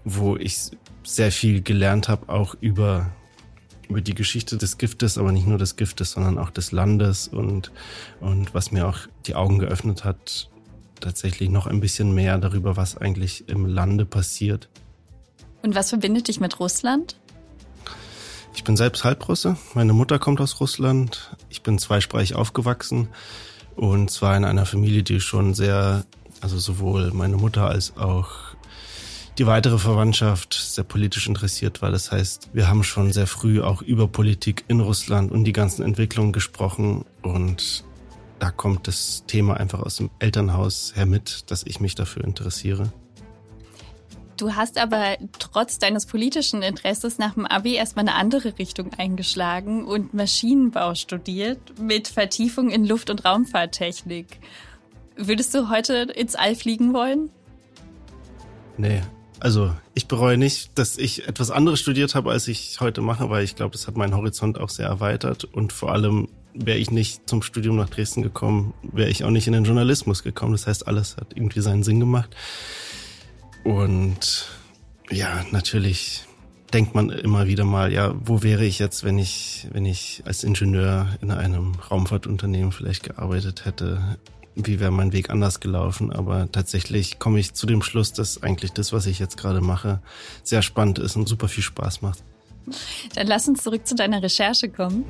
wo 0.06 0.38
ich 0.38 0.72
sehr 1.04 1.32
viel 1.32 1.62
gelernt 1.62 2.08
habe, 2.08 2.30
auch 2.30 2.56
über, 2.62 3.12
über 3.90 4.02
die 4.02 4.16
Geschichte 4.16 4.58
des 4.58 4.78
Giftes, 4.78 5.18
aber 5.18 5.32
nicht 5.32 5.48
nur 5.48 5.58
des 5.58 5.76
Giftes, 5.76 6.12
sondern 6.12 6.38
auch 6.38 6.50
des 6.50 6.72
Landes 6.72 7.28
und, 7.28 7.72
und 8.20 8.54
was 8.54 8.72
mir 8.72 8.88
auch 8.88 9.00
die 9.26 9.36
Augen 9.36 9.60
geöffnet 9.60 10.04
hat, 10.04 10.50
tatsächlich 11.00 11.50
noch 11.50 11.68
ein 11.68 11.82
bisschen 11.82 12.14
mehr 12.14 12.38
darüber, 12.38 12.78
was 12.78 12.98
eigentlich 12.98 13.50
im 13.50 13.66
Lande 13.66 14.06
passiert. 14.06 14.70
Und 15.62 15.76
was 15.76 15.90
verbindet 15.90 16.28
dich 16.28 16.40
mit 16.40 16.60
Russland? 16.60 17.18
Ich 18.56 18.64
bin 18.64 18.78
selbst 18.78 19.04
Halbrusse. 19.04 19.58
Meine 19.74 19.94
Mutter 19.94 20.20
kommt 20.20 20.40
aus 20.40 20.60
Russland. 20.60 21.36
Ich 21.50 21.64
bin 21.64 21.80
zweisprachig 21.80 22.36
aufgewachsen 22.36 23.08
und 23.76 24.12
zwar 24.12 24.38
in 24.38 24.46
einer 24.46 24.66
Familie, 24.66 25.04
die 25.04 25.20
schon 25.20 25.54
sehr, 25.54 26.06
also 26.42 26.60
sowohl 26.60 27.12
meine 27.12 27.38
Mutter 27.38 27.68
als 27.68 27.98
auch 27.98 28.53
die 29.38 29.48
weitere 29.48 29.78
Verwandtschaft 29.78 30.54
sehr 30.54 30.84
politisch 30.84 31.28
interessiert 31.28 31.82
war. 31.82 31.92
Das 31.92 32.12
heißt, 32.12 32.50
wir 32.54 32.68
haben 32.68 32.84
schon 32.84 33.12
sehr 33.12 33.28
früh 33.28 33.62
auch 33.62 33.82
über 33.82 34.08
Politik 34.08 34.64
in 34.68 34.80
Russland 34.80 35.32
und 35.32 35.44
die 35.44 35.54
ganzen 35.54 35.84
Entwicklungen 35.84 36.34
gesprochen 36.34 37.06
und 37.22 37.84
da 38.40 38.52
kommt 38.52 38.88
das 38.88 39.24
Thema 39.26 39.58
einfach 39.58 39.82
aus 39.82 39.98
dem 39.98 40.10
Elternhaus 40.20 40.94
her 40.96 41.06
mit, 41.06 41.50
dass 41.50 41.64
ich 41.64 41.80
mich 41.80 41.96
dafür 41.96 42.26
interessiere. 42.26 42.92
Du 44.38 44.56
hast 44.56 44.78
aber 44.78 45.18
trotz 45.40 45.80
deines 45.80 46.06
politischen 46.06 46.62
Interesses 46.62 47.18
nach 47.18 47.36
dem 47.36 47.46
Abi 47.46 47.76
erstmal 47.76 48.08
eine 48.08 48.16
andere 48.16 48.58
Richtung 48.60 48.94
eingeschlagen 48.98 49.86
und 49.86 50.14
Maschinenbau 50.14 50.96
studiert 50.96 51.80
mit 51.80 52.08
Vertiefung 52.08 52.70
in 52.70 52.86
Luft- 52.86 53.10
und 53.10 53.24
Raumfahrttechnik. 53.24 54.40
Würdest 55.16 55.54
du 55.54 55.70
heute 55.70 55.94
ins 55.94 56.36
All 56.36 56.56
fliegen 56.56 56.94
wollen? 56.94 57.30
Nee. 58.78 59.02
Also 59.44 59.76
ich 59.94 60.08
bereue 60.08 60.38
nicht, 60.38 60.80
dass 60.80 60.98
ich 60.98 61.28
etwas 61.28 61.52
anderes 61.52 61.82
studiert 61.82 62.16
habe, 62.16 62.32
als 62.32 62.48
ich 62.48 62.80
heute 62.80 63.02
mache, 63.02 63.30
weil 63.30 63.44
ich 63.44 63.58
glaube, 63.58 63.74
das 63.74 63.88
hat 63.88 63.98
meinen 63.98 64.16
Horizont 64.16 64.58
auch 64.58 64.70
sehr 64.70 64.88
erweitert 64.88 65.44
und 65.44 65.74
vor 65.74 65.92
allem 65.92 66.30
wäre 66.54 66.78
ich 66.78 66.92
nicht 66.92 67.28
zum 67.28 67.42
Studium 67.42 67.76
nach 67.76 67.90
Dresden 67.90 68.22
gekommen, 68.22 68.74
wäre 68.84 69.10
ich 69.10 69.26
auch 69.26 69.32
nicht 69.32 69.46
in 69.46 69.52
den 69.52 69.66
Journalismus 69.66 70.24
gekommen. 70.24 70.54
Das 70.54 70.66
heißt, 70.66 70.88
alles 70.88 71.18
hat 71.18 71.36
irgendwie 71.36 71.60
seinen 71.60 71.84
Sinn 71.84 72.00
gemacht. 72.00 72.34
Und 73.66 74.48
ja, 75.12 75.44
natürlich 75.52 76.24
denkt 76.74 76.96
man 76.96 77.10
immer 77.10 77.46
wieder 77.46 77.66
mal, 77.66 77.92
ja, 77.92 78.16
wo 78.24 78.44
wäre 78.44 78.64
ich 78.64 78.80
jetzt, 78.80 79.04
wenn 79.04 79.20
ich, 79.20 79.68
wenn 79.74 79.86
ich 79.86 80.24
als 80.24 80.46
Ingenieur 80.46 81.18
in 81.22 81.32
einem 81.32 81.74
Raumfahrtunternehmen 81.92 82.72
vielleicht 82.72 83.04
gearbeitet 83.04 83.66
hätte? 83.66 84.18
wie 84.56 84.80
wäre 84.80 84.92
mein 84.92 85.14
Weg 85.14 85.30
anders 85.30 85.60
gelaufen. 85.60 86.12
Aber 86.12 86.52
tatsächlich 86.52 87.20
komme 87.20 87.40
ich 87.40 87.54
zu 87.54 87.66
dem 87.66 87.82
Schluss, 87.82 88.14
dass 88.14 88.42
eigentlich 88.44 88.72
das, 88.72 88.94
was 88.94 89.06
ich 89.06 89.20
jetzt 89.20 89.38
gerade 89.38 89.62
mache, 89.62 90.02
sehr 90.44 90.62
spannend 90.62 91.00
ist 91.00 91.16
und 91.16 91.28
super 91.28 91.48
viel 91.48 91.64
Spaß 91.64 92.02
macht. 92.02 92.24
Dann 93.16 93.28
lass 93.28 93.48
uns 93.48 93.64
zurück 93.64 93.86
zu 93.86 93.96
deiner 93.96 94.24
Recherche 94.24 94.70
kommen. 94.70 95.06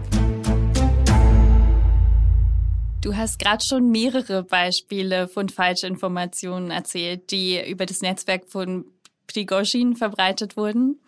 Du 3.02 3.16
hast 3.16 3.38
gerade 3.38 3.64
schon 3.64 3.92
mehrere 3.92 4.44
Beispiele 4.44 5.28
von 5.28 5.50
falschen 5.50 5.88
Informationen 5.88 6.72
erzählt, 6.72 7.32
die 7.32 7.62
über 7.70 7.86
das 7.86 8.02
Netzwerk 8.02 8.46
von 8.48 8.86
Prigozhin 9.28 9.96
verbreitet 9.96 10.56
wurden. 10.56 11.00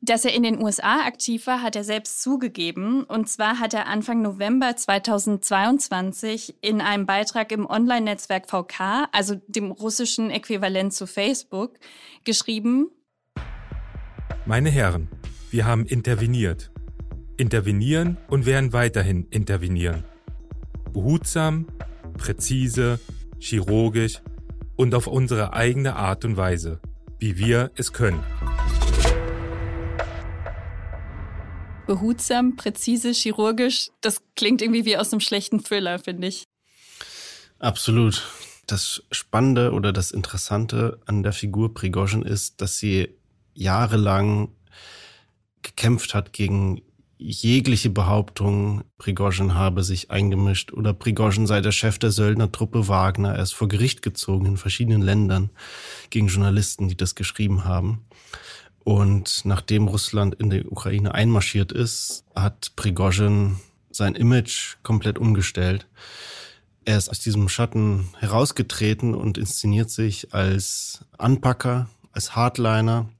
Dass 0.00 0.24
er 0.24 0.34
in 0.34 0.42
den 0.42 0.62
USA 0.62 1.06
aktiv 1.06 1.46
war, 1.46 1.62
hat 1.62 1.76
er 1.76 1.84
selbst 1.84 2.22
zugegeben. 2.22 3.04
Und 3.04 3.28
zwar 3.28 3.58
hat 3.58 3.74
er 3.74 3.86
Anfang 3.86 4.22
November 4.22 4.74
2022 4.76 6.56
in 6.60 6.80
einem 6.80 7.06
Beitrag 7.06 7.52
im 7.52 7.66
Online-Netzwerk 7.66 8.48
VK, 8.48 9.08
also 9.12 9.36
dem 9.46 9.70
russischen 9.70 10.30
Äquivalent 10.30 10.92
zu 10.92 11.06
Facebook, 11.06 11.74
geschrieben. 12.24 12.90
Meine 14.46 14.70
Herren, 14.70 15.08
wir 15.50 15.66
haben 15.66 15.86
interveniert. 15.86 16.70
Intervenieren 17.36 18.16
und 18.28 18.46
werden 18.46 18.72
weiterhin 18.72 19.26
intervenieren. 19.30 20.04
Behutsam, 20.92 21.66
präzise, 22.16 22.98
chirurgisch 23.38 24.22
und 24.76 24.94
auf 24.94 25.06
unsere 25.06 25.52
eigene 25.52 25.96
Art 25.96 26.24
und 26.24 26.36
Weise, 26.36 26.80
wie 27.18 27.38
wir 27.38 27.70
es 27.76 27.92
können. 27.92 28.22
Behutsam, 31.88 32.54
präzise, 32.54 33.10
chirurgisch. 33.10 33.90
Das 34.02 34.22
klingt 34.36 34.62
irgendwie 34.62 34.84
wie 34.84 34.96
aus 34.96 35.10
einem 35.10 35.20
schlechten 35.20 35.64
Thriller, 35.64 35.98
finde 35.98 36.28
ich. 36.28 36.44
Absolut. 37.58 38.22
Das 38.66 39.02
Spannende 39.10 39.72
oder 39.72 39.92
das 39.92 40.10
Interessante 40.10 41.00
an 41.06 41.22
der 41.22 41.32
Figur 41.32 41.72
Prigozhin 41.72 42.22
ist, 42.22 42.60
dass 42.60 42.78
sie 42.78 43.08
jahrelang 43.54 44.50
gekämpft 45.62 46.14
hat 46.14 46.32
gegen 46.32 46.82
jegliche 47.16 47.90
Behauptung, 47.90 48.84
Prigozhin 48.98 49.54
habe 49.54 49.82
sich 49.82 50.10
eingemischt 50.10 50.72
oder 50.72 50.92
Prigozhin 50.92 51.46
sei 51.46 51.60
der 51.60 51.72
Chef 51.72 51.98
der 51.98 52.12
Söldnertruppe 52.12 52.86
Wagner. 52.86 53.34
Er 53.34 53.42
ist 53.42 53.54
vor 53.54 53.66
Gericht 53.66 54.02
gezogen 54.02 54.46
in 54.46 54.56
verschiedenen 54.56 55.02
Ländern 55.02 55.50
gegen 56.10 56.28
Journalisten, 56.28 56.88
die 56.88 56.96
das 56.96 57.14
geschrieben 57.14 57.64
haben. 57.64 58.04
Und 58.88 59.44
nachdem 59.44 59.86
Russland 59.86 60.36
in 60.36 60.48
die 60.48 60.64
Ukraine 60.64 61.14
einmarschiert 61.14 61.72
ist, 61.72 62.24
hat 62.34 62.72
Prigozhin 62.74 63.56
sein 63.90 64.14
Image 64.14 64.76
komplett 64.82 65.18
umgestellt. 65.18 65.86
Er 66.86 66.96
ist 66.96 67.10
aus 67.10 67.20
diesem 67.20 67.50
Schatten 67.50 68.08
herausgetreten 68.18 69.14
und 69.14 69.36
inszeniert 69.36 69.90
sich 69.90 70.32
als 70.32 71.04
Anpacker, 71.18 71.90
als 72.12 72.34
Hardliner, 72.34 73.10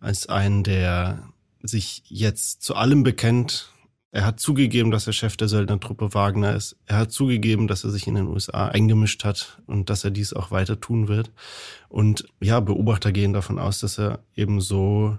als 0.00 0.30
einen, 0.30 0.64
der 0.64 1.28
sich 1.62 2.02
jetzt 2.08 2.62
zu 2.62 2.74
allem 2.74 3.02
bekennt, 3.02 3.70
er 4.12 4.26
hat 4.26 4.40
zugegeben, 4.40 4.90
dass 4.90 5.06
er 5.06 5.12
Chef 5.12 5.36
der 5.36 5.48
Söldnertruppe 5.48 6.14
Wagner 6.14 6.56
ist. 6.56 6.76
Er 6.86 6.98
hat 6.98 7.12
zugegeben, 7.12 7.68
dass 7.68 7.84
er 7.84 7.90
sich 7.90 8.08
in 8.08 8.16
den 8.16 8.26
USA 8.26 8.66
eingemischt 8.66 9.24
hat 9.24 9.62
und 9.66 9.88
dass 9.88 10.02
er 10.02 10.10
dies 10.10 10.32
auch 10.32 10.50
weiter 10.50 10.80
tun 10.80 11.06
wird. 11.06 11.30
Und 11.88 12.26
ja, 12.40 12.58
Beobachter 12.58 13.12
gehen 13.12 13.32
davon 13.32 13.58
aus, 13.58 13.78
dass 13.78 13.98
er 13.98 14.20
eben 14.34 14.60
so 14.60 15.16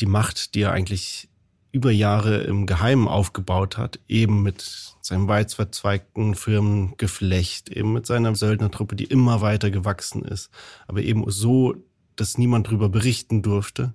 die 0.00 0.06
Macht, 0.06 0.54
die 0.54 0.62
er 0.62 0.72
eigentlich 0.72 1.28
über 1.72 1.90
Jahre 1.90 2.36
im 2.44 2.66
Geheimen 2.66 3.08
aufgebaut 3.08 3.78
hat, 3.78 3.98
eben 4.06 4.44
mit 4.44 4.94
seinem 5.00 5.26
weit 5.26 5.52
verzweigten 5.52 6.36
Firmengeflecht, 6.36 7.68
eben 7.68 7.92
mit 7.92 8.06
seiner 8.06 8.36
Söldnertruppe, 8.36 8.94
die 8.94 9.04
immer 9.04 9.40
weiter 9.40 9.72
gewachsen 9.72 10.24
ist, 10.24 10.50
aber 10.86 11.02
eben 11.02 11.28
so, 11.32 11.74
dass 12.14 12.38
niemand 12.38 12.70
drüber 12.70 12.88
berichten 12.88 13.42
durfte, 13.42 13.92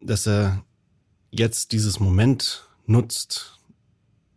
dass 0.00 0.28
er 0.28 0.62
jetzt 1.32 1.72
dieses 1.72 1.98
Moment 1.98 2.67
nutzt, 2.88 3.58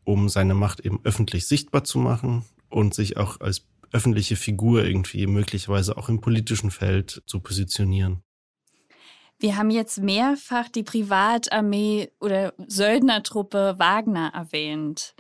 um 0.04 0.30
seine 0.30 0.54
Macht 0.54 0.82
eben 0.82 1.00
öffentlich 1.04 1.48
sichtbar 1.48 1.84
zu 1.84 2.00
machen 2.00 2.46
und 2.70 2.94
sich 2.94 3.18
auch 3.18 3.40
als 3.40 3.66
öffentliche 3.92 4.36
Figur 4.36 4.86
irgendwie 4.86 5.28
möglicherweise 5.28 5.98
auch 5.98 6.10
im 6.10 6.22
politischen 6.22 6.72
Feld 6.72 7.24
zu 7.26 7.40
positionieren. 7.40 8.24
Wir 9.40 9.58
haben 9.58 9.72
jetzt 9.72 9.98
mehrfach 9.98 10.70
die 10.70 10.84
Privatarmee 10.84 12.12
oder 12.20 12.54
Söldnertruppe 12.68 13.76
Wagner 13.80 14.32
erwähnt. 14.34 15.16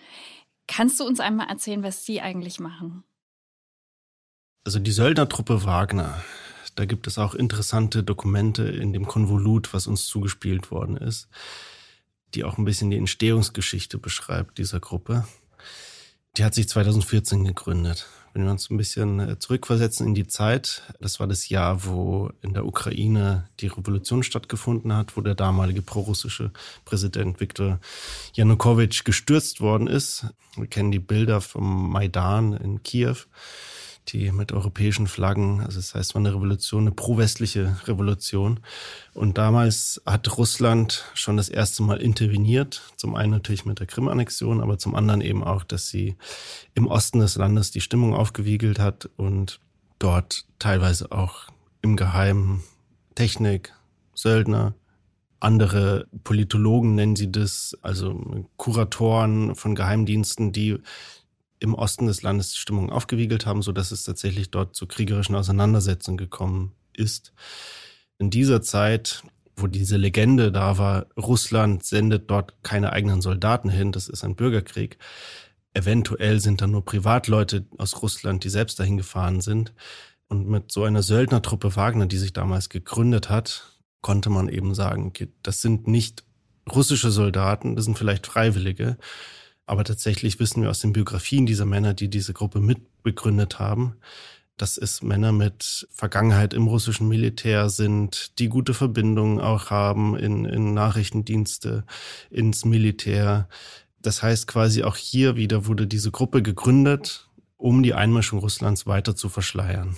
Kannst 0.67 0.99
du 0.99 1.05
uns 1.05 1.19
einmal 1.19 1.49
erzählen, 1.49 1.83
was 1.83 2.03
die 2.03 2.21
eigentlich 2.21 2.59
machen? 2.59 3.03
Also 4.63 4.77
die 4.77 4.91
Söldnertruppe 4.91 5.65
Wagner, 5.65 6.23
da 6.75 6.85
gibt 6.85 7.07
es 7.07 7.17
auch 7.17 7.33
interessante 7.33 8.03
Dokumente 8.03 8.63
in 8.63 8.93
dem 8.93 9.07
Konvolut, 9.07 9.73
was 9.73 9.87
uns 9.87 10.05
zugespielt 10.05 10.69
worden 10.69 10.97
ist 10.97 11.27
die 12.33 12.43
auch 12.43 12.57
ein 12.57 12.65
bisschen 12.65 12.91
die 12.91 12.97
Entstehungsgeschichte 12.97 13.97
beschreibt 13.97 14.57
dieser 14.57 14.79
Gruppe. 14.79 15.25
Die 16.37 16.43
hat 16.43 16.53
sich 16.53 16.69
2014 16.69 17.43
gegründet. 17.43 18.07
Wenn 18.33 18.45
wir 18.45 18.51
uns 18.51 18.69
ein 18.69 18.77
bisschen 18.77 19.19
äh, 19.19 19.39
zurückversetzen 19.39 20.07
in 20.07 20.15
die 20.15 20.27
Zeit, 20.27 20.83
das 21.01 21.19
war 21.19 21.27
das 21.27 21.49
Jahr, 21.49 21.83
wo 21.85 22.29
in 22.41 22.53
der 22.53 22.65
Ukraine 22.65 23.49
die 23.59 23.67
Revolution 23.67 24.23
stattgefunden 24.23 24.95
hat, 24.95 25.17
wo 25.17 25.21
der 25.21 25.35
damalige 25.35 25.81
prorussische 25.81 26.51
Präsident 26.85 27.41
Viktor 27.41 27.81
Janukowitsch 28.33 29.03
gestürzt 29.03 29.59
worden 29.59 29.87
ist. 29.87 30.27
Wir 30.55 30.67
kennen 30.67 30.91
die 30.91 30.99
Bilder 30.99 31.41
vom 31.41 31.91
Maidan 31.91 32.53
in 32.53 32.83
Kiew 32.83 33.17
die 34.09 34.31
mit 34.31 34.51
europäischen 34.51 35.07
Flaggen, 35.07 35.61
also 35.61 35.77
das 35.77 35.93
heißt, 35.93 36.15
war 36.15 36.19
eine 36.19 36.33
Revolution, 36.33 36.83
eine 36.83 36.91
pro-westliche 36.91 37.77
Revolution. 37.85 38.59
Und 39.13 39.37
damals 39.37 40.01
hat 40.05 40.37
Russland 40.37 41.05
schon 41.13 41.37
das 41.37 41.49
erste 41.49 41.83
Mal 41.83 42.01
interveniert. 42.01 42.81
Zum 42.97 43.15
einen 43.15 43.31
natürlich 43.31 43.65
mit 43.65 43.79
der 43.79 43.87
Krim-Annexion, 43.87 44.61
aber 44.61 44.77
zum 44.77 44.95
anderen 44.95 45.21
eben 45.21 45.43
auch, 45.43 45.63
dass 45.63 45.89
sie 45.89 46.15
im 46.73 46.87
Osten 46.87 47.19
des 47.19 47.35
Landes 47.35 47.71
die 47.71 47.81
Stimmung 47.81 48.13
aufgewiegelt 48.13 48.79
hat 48.79 49.09
und 49.17 49.59
dort 49.99 50.45
teilweise 50.59 51.11
auch 51.11 51.47
im 51.81 51.95
Geheimen 51.95 52.63
Technik, 53.15 53.73
Söldner, 54.13 54.73
andere 55.41 56.07
Politologen 56.23 56.95
nennen 56.95 57.15
sie 57.15 57.31
das, 57.31 57.77
also 57.81 58.45
Kuratoren 58.57 59.55
von 59.55 59.73
Geheimdiensten, 59.73 60.51
die 60.51 60.77
im 61.61 61.75
Osten 61.75 62.07
des 62.07 62.23
Landes 62.23 62.51
die 62.51 62.57
Stimmung 62.57 62.89
aufgewiegelt 62.89 63.45
haben, 63.45 63.61
so 63.61 63.71
dass 63.71 63.91
es 63.91 64.03
tatsächlich 64.03 64.49
dort 64.49 64.75
zu 64.75 64.87
kriegerischen 64.87 65.35
Auseinandersetzungen 65.35 66.17
gekommen 66.17 66.73
ist. 66.91 67.33
In 68.17 68.31
dieser 68.31 68.61
Zeit, 68.63 69.23
wo 69.55 69.67
diese 69.67 69.97
Legende 69.97 70.51
da 70.51 70.79
war, 70.79 71.05
Russland 71.15 71.85
sendet 71.85 72.29
dort 72.31 72.63
keine 72.63 72.91
eigenen 72.91 73.21
Soldaten 73.21 73.69
hin, 73.69 73.91
das 73.91 74.09
ist 74.09 74.23
ein 74.23 74.35
Bürgerkrieg. 74.35 74.97
Eventuell 75.73 76.39
sind 76.39 76.61
da 76.61 76.67
nur 76.67 76.83
Privatleute 76.83 77.65
aus 77.77 78.01
Russland, 78.01 78.43
die 78.43 78.49
selbst 78.49 78.79
dahin 78.79 78.97
gefahren 78.97 79.39
sind. 79.39 79.73
Und 80.27 80.47
mit 80.47 80.71
so 80.71 80.83
einer 80.83 81.03
Söldnertruppe 81.03 81.75
Wagner, 81.75 82.07
die 82.07 82.17
sich 82.17 82.33
damals 82.33 82.69
gegründet 82.69 83.29
hat, 83.29 83.77
konnte 84.01 84.31
man 84.31 84.49
eben 84.49 84.73
sagen, 84.73 85.05
okay, 85.05 85.31
das 85.43 85.61
sind 85.61 85.87
nicht 85.87 86.23
russische 86.71 87.11
Soldaten, 87.11 87.75
das 87.75 87.85
sind 87.85 87.97
vielleicht 87.97 88.25
Freiwillige, 88.25 88.97
aber 89.65 89.83
tatsächlich 89.83 90.39
wissen 90.39 90.63
wir 90.63 90.69
aus 90.69 90.79
den 90.79 90.93
Biografien 90.93 91.45
dieser 91.45 91.65
Männer, 91.65 91.93
die 91.93 92.09
diese 92.09 92.33
Gruppe 92.33 92.59
mitbegründet 92.59 93.59
haben, 93.59 93.95
dass 94.57 94.77
es 94.77 95.01
Männer 95.01 95.31
mit 95.31 95.87
Vergangenheit 95.91 96.53
im 96.53 96.67
russischen 96.67 97.07
Militär 97.07 97.69
sind, 97.69 98.37
die 98.39 98.47
gute 98.47 98.73
Verbindungen 98.73 99.39
auch 99.39 99.69
haben 99.71 100.15
in, 100.15 100.45
in 100.45 100.73
Nachrichtendienste, 100.73 101.83
ins 102.29 102.65
Militär. 102.65 103.47
Das 104.01 104.21
heißt 104.21 104.47
quasi 104.47 104.83
auch 104.83 104.97
hier 104.97 105.35
wieder 105.35 105.65
wurde 105.65 105.87
diese 105.87 106.11
Gruppe 106.11 106.41
gegründet, 106.43 107.29
um 107.57 107.81
die 107.81 107.93
Einmischung 107.93 108.39
Russlands 108.39 108.85
weiter 108.85 109.15
zu 109.15 109.29
verschleiern. 109.29 109.95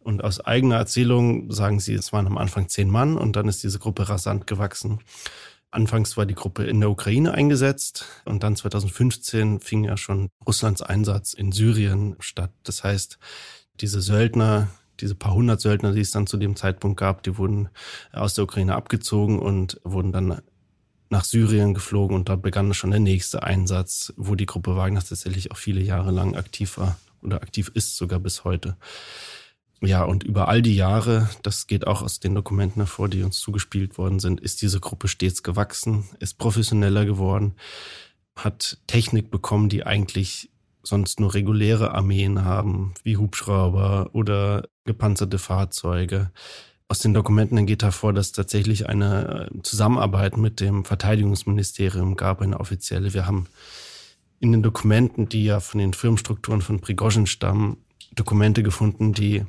Und 0.00 0.24
aus 0.24 0.40
eigener 0.40 0.76
Erzählung 0.76 1.50
sagen 1.52 1.80
sie, 1.80 1.94
es 1.94 2.12
waren 2.12 2.26
am 2.26 2.38
Anfang 2.38 2.68
zehn 2.68 2.88
Mann 2.88 3.16
und 3.16 3.36
dann 3.36 3.48
ist 3.48 3.62
diese 3.62 3.78
Gruppe 3.78 4.08
rasant 4.08 4.46
gewachsen. 4.46 5.00
Anfangs 5.70 6.16
war 6.16 6.24
die 6.24 6.34
Gruppe 6.34 6.64
in 6.64 6.80
der 6.80 6.90
Ukraine 6.90 7.32
eingesetzt 7.32 8.06
und 8.24 8.42
dann 8.42 8.56
2015 8.56 9.60
fing 9.60 9.84
ja 9.84 9.96
schon 9.96 10.28
Russlands 10.46 10.80
Einsatz 10.80 11.34
in 11.34 11.52
Syrien 11.52 12.16
statt. 12.20 12.52
Das 12.62 12.84
heißt, 12.84 13.18
diese 13.80 14.00
Söldner, 14.00 14.68
diese 15.00 15.14
paar 15.14 15.34
hundert 15.34 15.60
Söldner, 15.60 15.92
die 15.92 16.00
es 16.00 16.10
dann 16.10 16.26
zu 16.26 16.38
dem 16.38 16.56
Zeitpunkt 16.56 16.98
gab, 16.98 17.22
die 17.22 17.36
wurden 17.36 17.68
aus 18.12 18.34
der 18.34 18.44
Ukraine 18.44 18.74
abgezogen 18.74 19.38
und 19.38 19.78
wurden 19.84 20.10
dann 20.10 20.40
nach 21.10 21.24
Syrien 21.24 21.74
geflogen 21.74 22.16
und 22.16 22.28
da 22.28 22.36
begann 22.36 22.74
schon 22.74 22.90
der 22.90 23.00
nächste 23.00 23.42
Einsatz, 23.42 24.12
wo 24.16 24.34
die 24.34 24.46
Gruppe 24.46 24.76
Wagner 24.76 25.00
tatsächlich 25.00 25.50
auch 25.50 25.56
viele 25.56 25.80
Jahre 25.80 26.10
lang 26.10 26.34
aktiv 26.34 26.78
war 26.78 26.98
oder 27.22 27.42
aktiv 27.42 27.70
ist 27.74 27.96
sogar 27.96 28.20
bis 28.20 28.44
heute. 28.44 28.76
Ja, 29.80 30.02
und 30.02 30.24
über 30.24 30.48
all 30.48 30.60
die 30.60 30.74
Jahre, 30.74 31.28
das 31.42 31.68
geht 31.68 31.86
auch 31.86 32.02
aus 32.02 32.18
den 32.18 32.34
Dokumenten 32.34 32.80
hervor, 32.80 33.08
die 33.08 33.22
uns 33.22 33.38
zugespielt 33.38 33.96
worden 33.96 34.18
sind, 34.18 34.40
ist 34.40 34.60
diese 34.60 34.80
Gruppe 34.80 35.06
stets 35.06 35.44
gewachsen, 35.44 36.08
ist 36.18 36.36
professioneller 36.38 37.04
geworden, 37.04 37.54
hat 38.34 38.78
Technik 38.88 39.30
bekommen, 39.30 39.68
die 39.68 39.86
eigentlich 39.86 40.50
sonst 40.82 41.20
nur 41.20 41.34
reguläre 41.34 41.92
Armeen 41.94 42.44
haben, 42.44 42.94
wie 43.04 43.16
Hubschrauber 43.16 44.10
oder 44.14 44.64
gepanzerte 44.84 45.38
Fahrzeuge. 45.38 46.30
Aus 46.88 47.00
den 47.00 47.14
Dokumenten 47.14 47.66
geht 47.66 47.82
hervor, 47.82 48.12
dass 48.12 48.32
tatsächlich 48.32 48.88
eine 48.88 49.50
äh, 49.52 49.62
Zusammenarbeit 49.62 50.38
mit 50.38 50.58
dem 50.58 50.84
Verteidigungsministerium 50.84 52.16
gab, 52.16 52.40
eine 52.40 52.58
offizielle. 52.58 53.12
Wir 53.12 53.26
haben 53.26 53.46
in 54.40 54.52
den 54.52 54.62
Dokumenten, 54.62 55.28
die 55.28 55.44
ja 55.44 55.60
von 55.60 55.78
den 55.78 55.92
Firmenstrukturen 55.92 56.62
von 56.62 56.80
Prigozhin 56.80 57.26
stammen, 57.26 57.76
Dokumente 58.14 58.62
gefunden, 58.62 59.12
die 59.12 59.44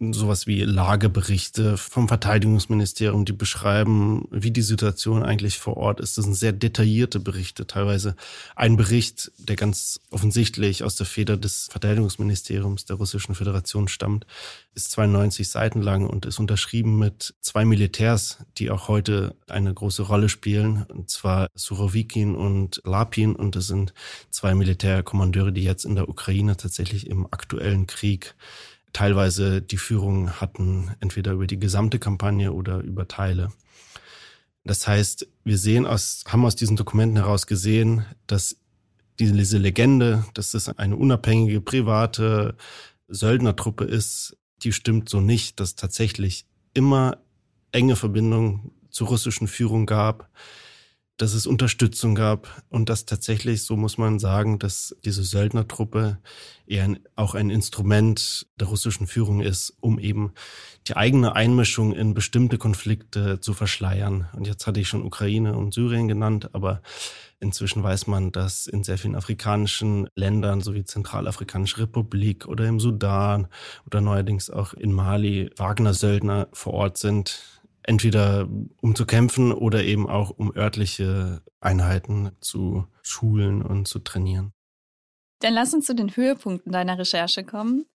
sowas 0.00 0.46
wie 0.46 0.62
Lageberichte 0.62 1.76
vom 1.76 2.06
Verteidigungsministerium, 2.08 3.24
die 3.24 3.32
beschreiben, 3.32 4.28
wie 4.30 4.50
die 4.50 4.62
Situation 4.62 5.22
eigentlich 5.22 5.58
vor 5.58 5.76
Ort 5.76 6.00
ist. 6.00 6.16
Das 6.16 6.24
sind 6.24 6.34
sehr 6.34 6.52
detaillierte 6.52 7.18
Berichte, 7.18 7.66
teilweise 7.66 8.14
ein 8.54 8.76
Bericht, 8.76 9.32
der 9.38 9.56
ganz 9.56 10.00
offensichtlich 10.10 10.84
aus 10.84 10.94
der 10.94 11.06
Feder 11.06 11.36
des 11.36 11.68
Verteidigungsministeriums 11.70 12.84
der 12.84 12.96
Russischen 12.96 13.34
Föderation 13.34 13.88
stammt, 13.88 14.26
ist 14.74 14.92
92 14.92 15.48
Seiten 15.48 15.82
lang 15.82 16.06
und 16.06 16.26
ist 16.26 16.38
unterschrieben 16.38 16.98
mit 16.98 17.34
zwei 17.40 17.64
Militärs, 17.64 18.38
die 18.58 18.70
auch 18.70 18.88
heute 18.88 19.34
eine 19.48 19.74
große 19.74 20.02
Rolle 20.02 20.28
spielen, 20.28 20.84
und 20.88 21.10
zwar 21.10 21.48
Surovikin 21.54 22.36
und 22.36 22.80
Lapin 22.84 23.34
und 23.34 23.56
das 23.56 23.66
sind 23.66 23.92
zwei 24.30 24.54
Militärkommandeure, 24.54 25.52
die 25.52 25.64
jetzt 25.64 25.84
in 25.84 25.96
der 25.96 26.08
Ukraine 26.08 26.56
tatsächlich 26.56 27.08
im 27.08 27.26
aktuellen 27.26 27.86
Krieg 27.86 28.36
teilweise 28.92 29.62
die 29.62 29.76
Führung 29.76 30.40
hatten, 30.40 30.90
entweder 31.00 31.32
über 31.32 31.46
die 31.46 31.58
gesamte 31.58 31.98
Kampagne 31.98 32.52
oder 32.52 32.80
über 32.80 33.08
Teile. 33.08 33.50
Das 34.64 34.86
heißt, 34.86 35.26
wir 35.44 35.58
sehen 35.58 35.86
aus, 35.86 36.24
haben 36.28 36.44
aus 36.44 36.56
diesen 36.56 36.76
Dokumenten 36.76 37.16
heraus 37.16 37.46
gesehen, 37.46 38.04
dass 38.26 38.56
diese 39.18 39.58
Legende, 39.58 40.24
dass 40.34 40.54
es 40.54 40.68
eine 40.68 40.96
unabhängige 40.96 41.60
private 41.60 42.56
Söldnertruppe 43.08 43.84
ist, 43.84 44.36
die 44.62 44.72
stimmt 44.72 45.08
so 45.08 45.20
nicht, 45.20 45.60
dass 45.60 45.74
tatsächlich 45.74 46.46
immer 46.74 47.18
enge 47.72 47.96
Verbindungen 47.96 48.72
zur 48.90 49.08
russischen 49.08 49.48
Führung 49.48 49.86
gab, 49.86 50.30
dass 51.18 51.34
es 51.34 51.46
Unterstützung 51.46 52.14
gab 52.14 52.62
und 52.70 52.88
dass 52.88 53.04
tatsächlich, 53.04 53.64
so 53.64 53.76
muss 53.76 53.98
man 53.98 54.20
sagen, 54.20 54.58
dass 54.58 54.96
diese 55.04 55.24
Söldnertruppe 55.24 56.18
eher 56.66 56.84
ein, 56.84 57.00
auch 57.16 57.34
ein 57.34 57.50
Instrument 57.50 58.46
der 58.58 58.68
russischen 58.68 59.08
Führung 59.08 59.40
ist, 59.40 59.76
um 59.80 59.98
eben 59.98 60.32
die 60.86 60.96
eigene 60.96 61.34
Einmischung 61.34 61.92
in 61.92 62.14
bestimmte 62.14 62.56
Konflikte 62.56 63.40
zu 63.40 63.52
verschleiern. 63.52 64.28
Und 64.32 64.46
jetzt 64.46 64.66
hatte 64.66 64.78
ich 64.78 64.88
schon 64.88 65.04
Ukraine 65.04 65.56
und 65.56 65.74
Syrien 65.74 66.06
genannt, 66.06 66.50
aber 66.54 66.82
inzwischen 67.40 67.82
weiß 67.82 68.06
man, 68.06 68.30
dass 68.30 68.68
in 68.68 68.84
sehr 68.84 68.96
vielen 68.96 69.16
afrikanischen 69.16 70.08
Ländern, 70.14 70.60
so 70.60 70.74
wie 70.74 70.84
Zentralafrikanische 70.84 71.78
Republik 71.78 72.46
oder 72.46 72.66
im 72.66 72.78
Sudan 72.78 73.48
oder 73.86 74.00
neuerdings 74.00 74.50
auch 74.50 74.72
in 74.72 74.92
Mali 74.92 75.50
Wagner-Söldner 75.56 76.46
vor 76.52 76.74
Ort 76.74 76.98
sind, 76.98 77.57
entweder 77.88 78.48
um 78.82 78.94
zu 78.94 79.06
kämpfen 79.06 79.52
oder 79.52 79.82
eben 79.82 80.08
auch 80.08 80.30
um 80.30 80.54
örtliche 80.54 81.42
Einheiten 81.60 82.30
zu 82.40 82.86
schulen 83.02 83.62
und 83.62 83.88
zu 83.88 83.98
trainieren. 83.98 84.52
Dann 85.40 85.54
lass 85.54 85.72
uns 85.72 85.86
zu 85.86 85.94
den 85.94 86.14
Höhepunkten 86.14 86.72
deiner 86.72 86.98
Recherche 86.98 87.44
kommen. 87.44 87.86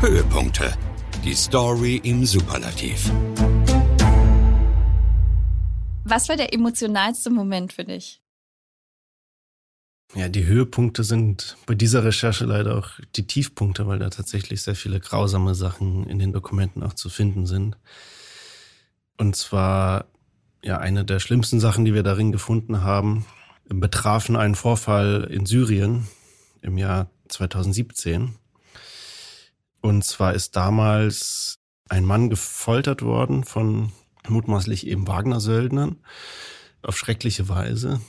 Höhepunkte. 0.00 0.72
Die 1.24 1.34
Story 1.34 2.00
im 2.02 2.24
Superlativ. 2.24 3.12
Was 6.04 6.28
war 6.28 6.36
der 6.36 6.52
emotionalste 6.52 7.30
Moment 7.30 7.72
für 7.72 7.84
dich? 7.84 8.21
Ja, 10.14 10.28
die 10.28 10.44
Höhepunkte 10.44 11.04
sind 11.04 11.56
bei 11.64 11.74
dieser 11.74 12.04
Recherche 12.04 12.44
leider 12.44 12.76
auch 12.76 12.90
die 13.16 13.26
Tiefpunkte, 13.26 13.86
weil 13.86 13.98
da 13.98 14.10
tatsächlich 14.10 14.60
sehr 14.60 14.74
viele 14.74 15.00
grausame 15.00 15.54
Sachen 15.54 16.06
in 16.06 16.18
den 16.18 16.32
Dokumenten 16.32 16.82
auch 16.82 16.92
zu 16.92 17.08
finden 17.08 17.46
sind. 17.46 17.78
Und 19.16 19.36
zwar, 19.36 20.06
ja, 20.62 20.76
eine 20.78 21.06
der 21.06 21.18
schlimmsten 21.18 21.60
Sachen, 21.60 21.86
die 21.86 21.94
wir 21.94 22.02
darin 22.02 22.30
gefunden 22.30 22.82
haben, 22.82 23.24
betrafen 23.68 24.36
einen 24.36 24.54
Vorfall 24.54 25.28
in 25.30 25.46
Syrien 25.46 26.08
im 26.60 26.76
Jahr 26.76 27.10
2017. 27.28 28.36
Und 29.80 30.04
zwar 30.04 30.34
ist 30.34 30.56
damals 30.56 31.58
ein 31.88 32.04
Mann 32.04 32.28
gefoltert 32.28 33.00
worden 33.00 33.44
von 33.44 33.92
mutmaßlich 34.28 34.86
eben 34.86 35.08
Wagner-Söldnern 35.08 35.96
auf 36.82 36.98
schreckliche 36.98 37.48
Weise. 37.48 38.00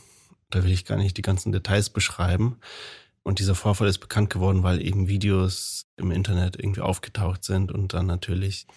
Da 0.54 0.64
will 0.64 0.72
ich 0.72 0.86
gar 0.86 0.98
nicht 0.98 1.18
die 1.18 1.22
ganzen 1.22 1.52
Details 1.52 1.90
beschreiben. 1.90 2.58
Und 3.24 3.40
dieser 3.40 3.56
Vorfall 3.56 3.88
ist 3.88 4.00
bekannt 4.00 4.30
geworden, 4.30 4.64
weil 4.64 4.82
eben 4.82 5.08
Videos 5.08 5.88
im 5.98 6.12
Internet 6.12 6.58
irgendwie 6.58 6.82
aufgetaucht 6.82 7.44
sind 7.44 7.72
und 7.72 7.94
dann 7.94 8.06
natürlich 8.06 8.68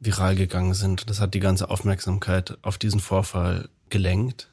viral 0.00 0.36
gegangen 0.36 0.74
sind. 0.74 1.08
Das 1.10 1.20
hat 1.20 1.34
die 1.34 1.40
ganze 1.40 1.70
Aufmerksamkeit 1.70 2.58
auf 2.62 2.78
diesen 2.78 3.00
Vorfall 3.00 3.68
gelenkt. 3.90 4.50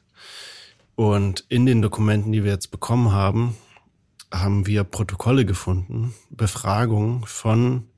Und 0.94 1.44
in 1.48 1.66
den 1.66 1.82
Dokumenten, 1.82 2.32
die 2.32 2.44
wir 2.44 2.52
jetzt 2.52 2.70
bekommen 2.70 3.12
haben, 3.12 3.56
haben 4.32 4.66
wir 4.66 4.84
Protokolle 4.84 5.44
gefunden, 5.44 6.14
Befragungen 6.30 7.24
von 7.24 7.88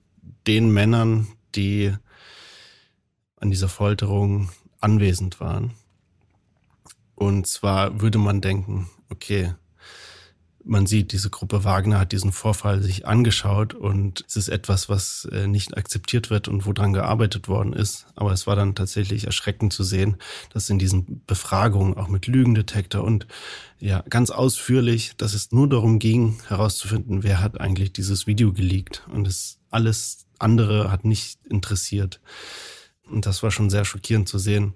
den 0.46 0.70
Männern, 0.70 1.28
die 1.54 1.94
an 3.36 3.50
dieser 3.50 3.68
Folterung 3.68 4.50
anwesend 4.80 5.40
waren. 5.40 5.74
Und 7.18 7.48
zwar 7.48 8.00
würde 8.00 8.16
man 8.18 8.40
denken, 8.40 8.88
okay, 9.10 9.52
man 10.62 10.86
sieht, 10.86 11.10
diese 11.10 11.30
Gruppe 11.30 11.64
Wagner 11.64 11.98
hat 11.98 12.12
diesen 12.12 12.30
Vorfall 12.30 12.80
sich 12.80 13.08
angeschaut 13.08 13.74
und 13.74 14.24
es 14.28 14.36
ist 14.36 14.48
etwas, 14.48 14.88
was 14.88 15.28
äh, 15.32 15.48
nicht 15.48 15.76
akzeptiert 15.76 16.30
wird 16.30 16.46
und 16.46 16.64
woran 16.64 16.92
gearbeitet 16.92 17.48
worden 17.48 17.72
ist. 17.72 18.06
Aber 18.14 18.30
es 18.30 18.46
war 18.46 18.54
dann 18.54 18.76
tatsächlich 18.76 19.24
erschreckend 19.24 19.72
zu 19.72 19.82
sehen, 19.82 20.16
dass 20.52 20.70
in 20.70 20.78
diesen 20.78 21.24
Befragungen 21.26 21.96
auch 21.96 22.06
mit 22.06 22.28
Lügendetektor 22.28 23.02
und 23.02 23.26
ja, 23.80 24.04
ganz 24.08 24.30
ausführlich, 24.30 25.16
dass 25.16 25.34
es 25.34 25.50
nur 25.50 25.68
darum 25.68 25.98
ging, 25.98 26.38
herauszufinden, 26.46 27.24
wer 27.24 27.40
hat 27.40 27.60
eigentlich 27.60 27.92
dieses 27.92 28.28
Video 28.28 28.52
geleakt 28.52 29.02
und 29.12 29.26
es 29.26 29.58
alles 29.70 30.28
andere 30.38 30.92
hat 30.92 31.04
nicht 31.04 31.44
interessiert. 31.46 32.20
Und 33.10 33.26
das 33.26 33.42
war 33.42 33.50
schon 33.50 33.70
sehr 33.70 33.84
schockierend 33.84 34.28
zu 34.28 34.38
sehen. 34.38 34.74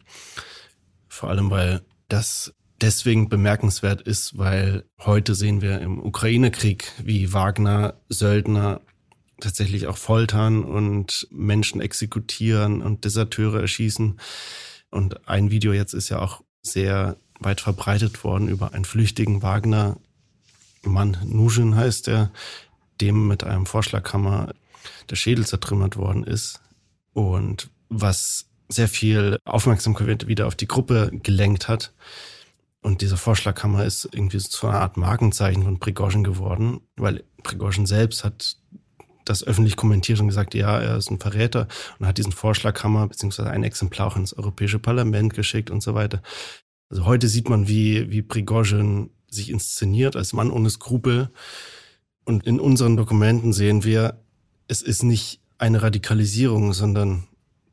Vor 1.06 1.28
allem, 1.30 1.48
weil 1.48 1.82
das 2.12 2.52
deswegen 2.80 3.28
bemerkenswert 3.28 4.02
ist, 4.02 4.36
weil 4.36 4.84
heute 5.00 5.34
sehen 5.34 5.62
wir 5.62 5.80
im 5.80 5.98
Ukraine-Krieg, 5.98 6.92
wie 7.02 7.32
Wagner 7.32 7.94
Söldner 8.08 8.80
tatsächlich 9.40 9.86
auch 9.86 9.96
foltern 9.96 10.62
und 10.62 11.26
Menschen 11.30 11.80
exekutieren 11.80 12.82
und 12.82 13.04
Deserteure 13.04 13.60
erschießen. 13.60 14.20
Und 14.90 15.26
ein 15.28 15.50
Video 15.50 15.72
jetzt 15.72 15.94
ist 15.94 16.10
ja 16.10 16.20
auch 16.20 16.42
sehr 16.60 17.16
weit 17.40 17.60
verbreitet 17.60 18.24
worden 18.24 18.48
über 18.48 18.74
einen 18.74 18.84
flüchtigen 18.84 19.42
Wagner 19.42 19.96
Mann, 20.84 21.16
Nujin 21.24 21.76
heißt 21.76 22.08
er, 22.08 22.32
dem 23.00 23.28
mit 23.28 23.44
einem 23.44 23.66
Vorschlaghammer 23.66 24.52
der 25.08 25.16
Schädel 25.16 25.46
zertrümmert 25.46 25.96
worden 25.96 26.24
ist. 26.24 26.60
Und 27.12 27.70
was 27.88 28.46
sehr 28.72 28.88
viel 28.88 29.38
Aufmerksamkeit 29.44 30.26
wieder 30.26 30.46
auf 30.46 30.54
die 30.54 30.68
Gruppe 30.68 31.10
gelenkt 31.22 31.68
hat. 31.68 31.92
Und 32.80 33.00
dieser 33.00 33.16
Vorschlaghammer 33.16 33.84
ist 33.84 34.08
irgendwie 34.12 34.38
zu 34.38 34.66
einer 34.66 34.80
Art 34.80 34.96
Markenzeichen 34.96 35.62
von 35.62 35.78
Prigozhin 35.78 36.24
geworden, 36.24 36.80
weil 36.96 37.22
Prigozhin 37.42 37.86
selbst 37.86 38.24
hat 38.24 38.56
das 39.24 39.44
öffentlich 39.44 39.76
kommentiert 39.76 40.18
und 40.20 40.26
gesagt, 40.26 40.54
ja, 40.54 40.80
er 40.80 40.96
ist 40.96 41.10
ein 41.10 41.20
Verräter 41.20 41.68
und 41.98 42.06
hat 42.06 42.18
diesen 42.18 42.32
Vorschlaghammer 42.32 43.06
beziehungsweise 43.06 43.50
ein 43.50 43.62
Exemplar 43.62 44.08
auch 44.08 44.16
ins 44.16 44.36
Europäische 44.36 44.80
Parlament 44.80 45.34
geschickt 45.34 45.70
und 45.70 45.80
so 45.80 45.94
weiter. 45.94 46.22
Also 46.90 47.06
heute 47.06 47.28
sieht 47.28 47.48
man, 47.48 47.68
wie, 47.68 48.10
wie 48.10 48.22
Prigozhin 48.22 49.10
sich 49.30 49.50
inszeniert 49.50 50.16
als 50.16 50.32
Mann 50.32 50.50
ohne 50.50 50.68
Skrupel. 50.68 51.30
Und 52.24 52.46
in 52.46 52.60
unseren 52.60 52.96
Dokumenten 52.96 53.52
sehen 53.52 53.84
wir, 53.84 54.20
es 54.68 54.82
ist 54.82 55.02
nicht 55.02 55.40
eine 55.58 55.82
Radikalisierung, 55.82 56.72
sondern 56.72 57.28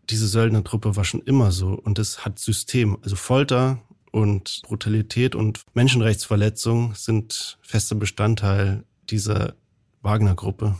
diese 0.10 0.28
Söldnertruppe 0.28 0.95
war 0.95 1.06
schon 1.06 1.22
immer 1.22 1.52
so 1.52 1.74
und 1.74 2.00
es 2.00 2.26
hat 2.26 2.39
System. 2.39 2.98
Also 3.04 3.15
Folter 3.15 3.82
und 4.12 4.62
Brutalität 4.63 5.36
und 5.36 5.63
Menschenrechtsverletzung 5.74 6.95
sind 6.95 7.58
fester 7.62 7.95
Bestandteil 7.95 8.84
dieser 9.10 9.56
Wagner-Gruppe. 10.02 10.80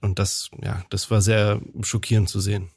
Und 0.00 0.18
das, 0.18 0.50
ja, 0.62 0.84
das 0.90 1.10
war 1.10 1.20
sehr 1.20 1.60
schockierend 1.82 2.28
zu 2.28 2.40
sehen. 2.40 2.70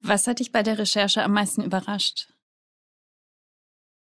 Was 0.00 0.26
hat 0.26 0.40
dich 0.40 0.52
bei 0.52 0.62
der 0.62 0.78
Recherche 0.78 1.22
am 1.22 1.32
meisten 1.32 1.62
überrascht? 1.62 2.32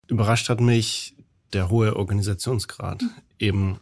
Überrascht 0.08 0.50
hat 0.50 0.62
mich 0.62 1.16
der 1.54 1.70
hohe 1.70 1.96
Organisationsgrad. 1.96 3.02
Mhm. 3.02 3.12
Eben, 3.40 3.80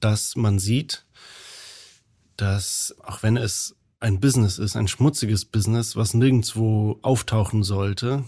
dass 0.00 0.36
man 0.36 0.58
sieht, 0.58 1.06
dass 2.36 2.94
auch 3.02 3.22
wenn 3.22 3.36
es 3.36 3.74
ein 4.06 4.20
Business 4.20 4.60
ist, 4.60 4.76
ein 4.76 4.86
schmutziges 4.86 5.44
Business, 5.44 5.96
was 5.96 6.14
nirgendwo 6.14 7.00
auftauchen 7.02 7.64
sollte, 7.64 8.22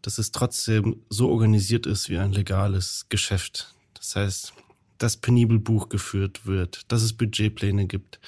dass 0.00 0.16
es 0.16 0.32
trotzdem 0.32 1.02
so 1.10 1.28
organisiert 1.28 1.86
ist 1.86 2.08
wie 2.08 2.16
ein 2.16 2.32
legales 2.32 3.04
Geschäft. 3.10 3.74
Das 3.92 4.16
heißt, 4.16 4.54
dass 4.96 5.18
penibel 5.18 5.58
Buch 5.58 5.90
geführt 5.90 6.46
wird, 6.46 6.90
dass 6.90 7.02
es 7.02 7.12
Budgetpläne 7.12 7.86
gibt, 7.86 8.20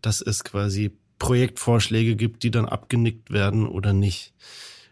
dass 0.00 0.20
es 0.20 0.44
quasi 0.44 0.92
Projektvorschläge 1.18 2.14
gibt, 2.14 2.44
die 2.44 2.52
dann 2.52 2.66
abgenickt 2.66 3.32
werden 3.32 3.66
oder 3.66 3.92
nicht. 3.92 4.32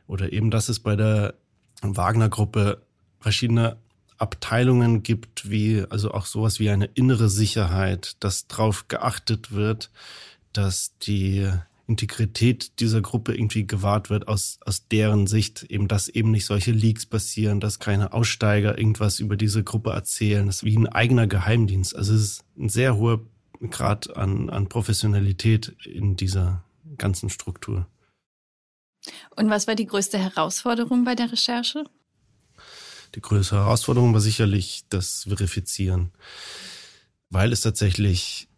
Oder 0.08 0.32
eben, 0.32 0.50
dass 0.50 0.68
es 0.68 0.80
bei 0.80 0.96
der 0.96 1.34
Wagner-Gruppe 1.80 2.82
verschiedene 3.20 3.76
Abteilungen 4.16 5.04
gibt, 5.04 5.48
wie 5.48 5.84
also 5.90 6.11
auch 6.11 6.26
sowas 6.26 6.58
wie 6.58 6.70
eine 6.70 6.87
innere 6.87 7.28
Sicherheit, 7.28 8.16
dass 8.18 8.48
darauf 8.48 8.88
geachtet 8.88 9.52
wird, 9.52 9.92
dass 10.58 10.98
die 10.98 11.48
Integrität 11.86 12.80
dieser 12.80 13.00
Gruppe 13.00 13.32
irgendwie 13.32 13.64
gewahrt 13.64 14.10
wird 14.10 14.26
aus, 14.26 14.58
aus 14.66 14.88
deren 14.88 15.28
Sicht, 15.28 15.62
eben 15.62 15.86
dass 15.86 16.08
eben 16.08 16.32
nicht 16.32 16.46
solche 16.46 16.72
Leaks 16.72 17.06
passieren, 17.06 17.60
dass 17.60 17.78
keine 17.78 18.12
Aussteiger 18.12 18.76
irgendwas 18.76 19.20
über 19.20 19.36
diese 19.36 19.62
Gruppe 19.62 19.90
erzählen. 19.90 20.46
Das 20.46 20.56
ist 20.56 20.64
wie 20.64 20.76
ein 20.76 20.88
eigener 20.88 21.28
Geheimdienst. 21.28 21.94
Also 21.94 22.12
es 22.12 22.22
ist 22.22 22.44
ein 22.58 22.68
sehr 22.68 22.96
hoher 22.96 23.20
Grad 23.70 24.16
an, 24.16 24.50
an 24.50 24.68
Professionalität 24.68 25.76
in 25.84 26.16
dieser 26.16 26.64
ganzen 26.96 27.30
Struktur. 27.30 27.86
Und 29.36 29.48
was 29.50 29.68
war 29.68 29.76
die 29.76 29.86
größte 29.86 30.18
Herausforderung 30.18 31.04
bei 31.04 31.14
der 31.14 31.30
Recherche? 31.30 31.84
Die 33.14 33.20
größte 33.20 33.54
Herausforderung 33.54 34.12
war 34.12 34.20
sicherlich 34.20 34.82
das 34.88 35.24
Verifizieren, 35.28 36.10
weil 37.30 37.52
es 37.52 37.60
tatsächlich 37.60 38.48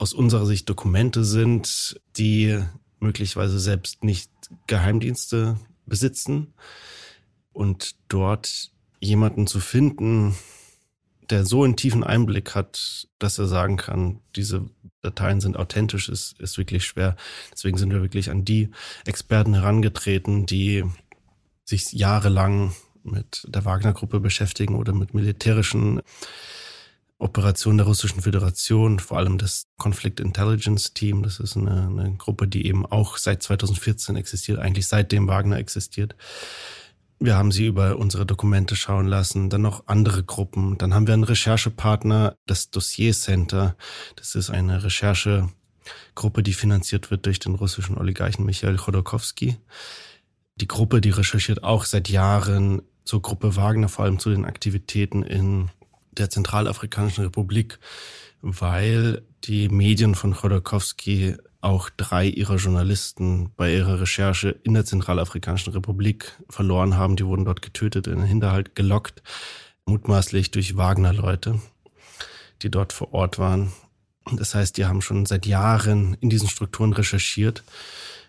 aus 0.00 0.14
unserer 0.14 0.46
Sicht 0.46 0.68
Dokumente 0.68 1.24
sind, 1.24 2.00
die 2.16 2.58
möglicherweise 3.00 3.60
selbst 3.60 4.02
nicht 4.02 4.30
Geheimdienste 4.66 5.58
besitzen 5.84 6.54
und 7.52 7.96
dort 8.08 8.72
jemanden 9.00 9.46
zu 9.46 9.60
finden, 9.60 10.34
der 11.28 11.44
so 11.44 11.64
einen 11.64 11.76
tiefen 11.76 12.02
Einblick 12.02 12.54
hat, 12.54 13.08
dass 13.18 13.38
er 13.38 13.46
sagen 13.46 13.76
kann, 13.76 14.20
diese 14.36 14.70
Dateien 15.02 15.42
sind 15.42 15.58
authentisch, 15.58 16.08
ist, 16.08 16.40
ist 16.40 16.56
wirklich 16.56 16.86
schwer. 16.86 17.14
Deswegen 17.52 17.76
sind 17.76 17.92
wir 17.92 18.00
wirklich 18.00 18.30
an 18.30 18.44
die 18.44 18.70
Experten 19.04 19.52
herangetreten, 19.52 20.46
die 20.46 20.82
sich 21.64 21.92
jahrelang 21.92 22.74
mit 23.02 23.46
der 23.48 23.66
Wagner-Gruppe 23.66 24.18
beschäftigen 24.18 24.76
oder 24.76 24.94
mit 24.94 25.12
militärischen 25.12 26.00
Operationen 27.20 27.78
der 27.78 27.86
Russischen 27.86 28.22
Föderation, 28.22 28.98
vor 28.98 29.18
allem 29.18 29.36
das 29.36 29.66
Conflict 29.76 30.20
Intelligence 30.20 30.94
Team. 30.94 31.22
Das 31.22 31.38
ist 31.38 31.56
eine, 31.56 31.86
eine 31.86 32.14
Gruppe, 32.16 32.48
die 32.48 32.66
eben 32.66 32.86
auch 32.86 33.18
seit 33.18 33.42
2014 33.42 34.16
existiert, 34.16 34.58
eigentlich 34.58 34.86
seitdem 34.86 35.28
Wagner 35.28 35.58
existiert. 35.58 36.16
Wir 37.18 37.36
haben 37.36 37.52
sie 37.52 37.66
über 37.66 37.98
unsere 37.98 38.24
Dokumente 38.24 38.76
schauen 38.76 39.06
lassen, 39.06 39.50
dann 39.50 39.60
noch 39.60 39.86
andere 39.86 40.24
Gruppen. 40.24 40.78
Dann 40.78 40.94
haben 40.94 41.06
wir 41.06 41.12
einen 41.12 41.24
Recherchepartner, 41.24 42.36
das 42.46 42.70
Dossier 42.70 43.12
Center. 43.12 43.76
Das 44.16 44.34
ist 44.34 44.48
eine 44.48 44.82
Recherchegruppe, 44.82 46.42
die 46.42 46.54
finanziert 46.54 47.10
wird 47.10 47.26
durch 47.26 47.38
den 47.38 47.54
russischen 47.54 47.98
Oligarchen 47.98 48.46
Michael 48.46 48.78
Chodorkowski. 48.78 49.58
Die 50.56 50.68
Gruppe, 50.68 51.02
die 51.02 51.10
recherchiert 51.10 51.62
auch 51.62 51.84
seit 51.84 52.08
Jahren 52.08 52.80
zur 53.04 53.20
Gruppe 53.20 53.56
Wagner, 53.56 53.90
vor 53.90 54.06
allem 54.06 54.18
zu 54.18 54.30
den 54.30 54.46
Aktivitäten 54.46 55.22
in 55.22 55.68
der 56.12 56.30
Zentralafrikanischen 56.30 57.24
Republik, 57.24 57.78
weil 58.42 59.22
die 59.44 59.68
Medien 59.68 60.14
von 60.14 60.34
Chodorkowski 60.34 61.36
auch 61.60 61.90
drei 61.90 62.26
ihrer 62.26 62.56
Journalisten 62.56 63.52
bei 63.56 63.74
ihrer 63.74 64.00
Recherche 64.00 64.48
in 64.62 64.74
der 64.74 64.84
Zentralafrikanischen 64.84 65.72
Republik 65.72 66.38
verloren 66.48 66.96
haben. 66.96 67.16
Die 67.16 67.26
wurden 67.26 67.44
dort 67.44 67.62
getötet, 67.62 68.06
in 68.06 68.16
den 68.16 68.24
Hinterhalt 68.24 68.74
gelockt, 68.74 69.22
mutmaßlich 69.84 70.50
durch 70.50 70.76
Wagner-Leute, 70.76 71.60
die 72.62 72.70
dort 72.70 72.92
vor 72.92 73.12
Ort 73.12 73.38
waren. 73.38 73.72
Das 74.32 74.54
heißt, 74.54 74.76
die 74.76 74.86
haben 74.86 75.02
schon 75.02 75.26
seit 75.26 75.46
Jahren 75.46 76.16
in 76.20 76.30
diesen 76.30 76.48
Strukturen 76.48 76.92
recherchiert 76.92 77.62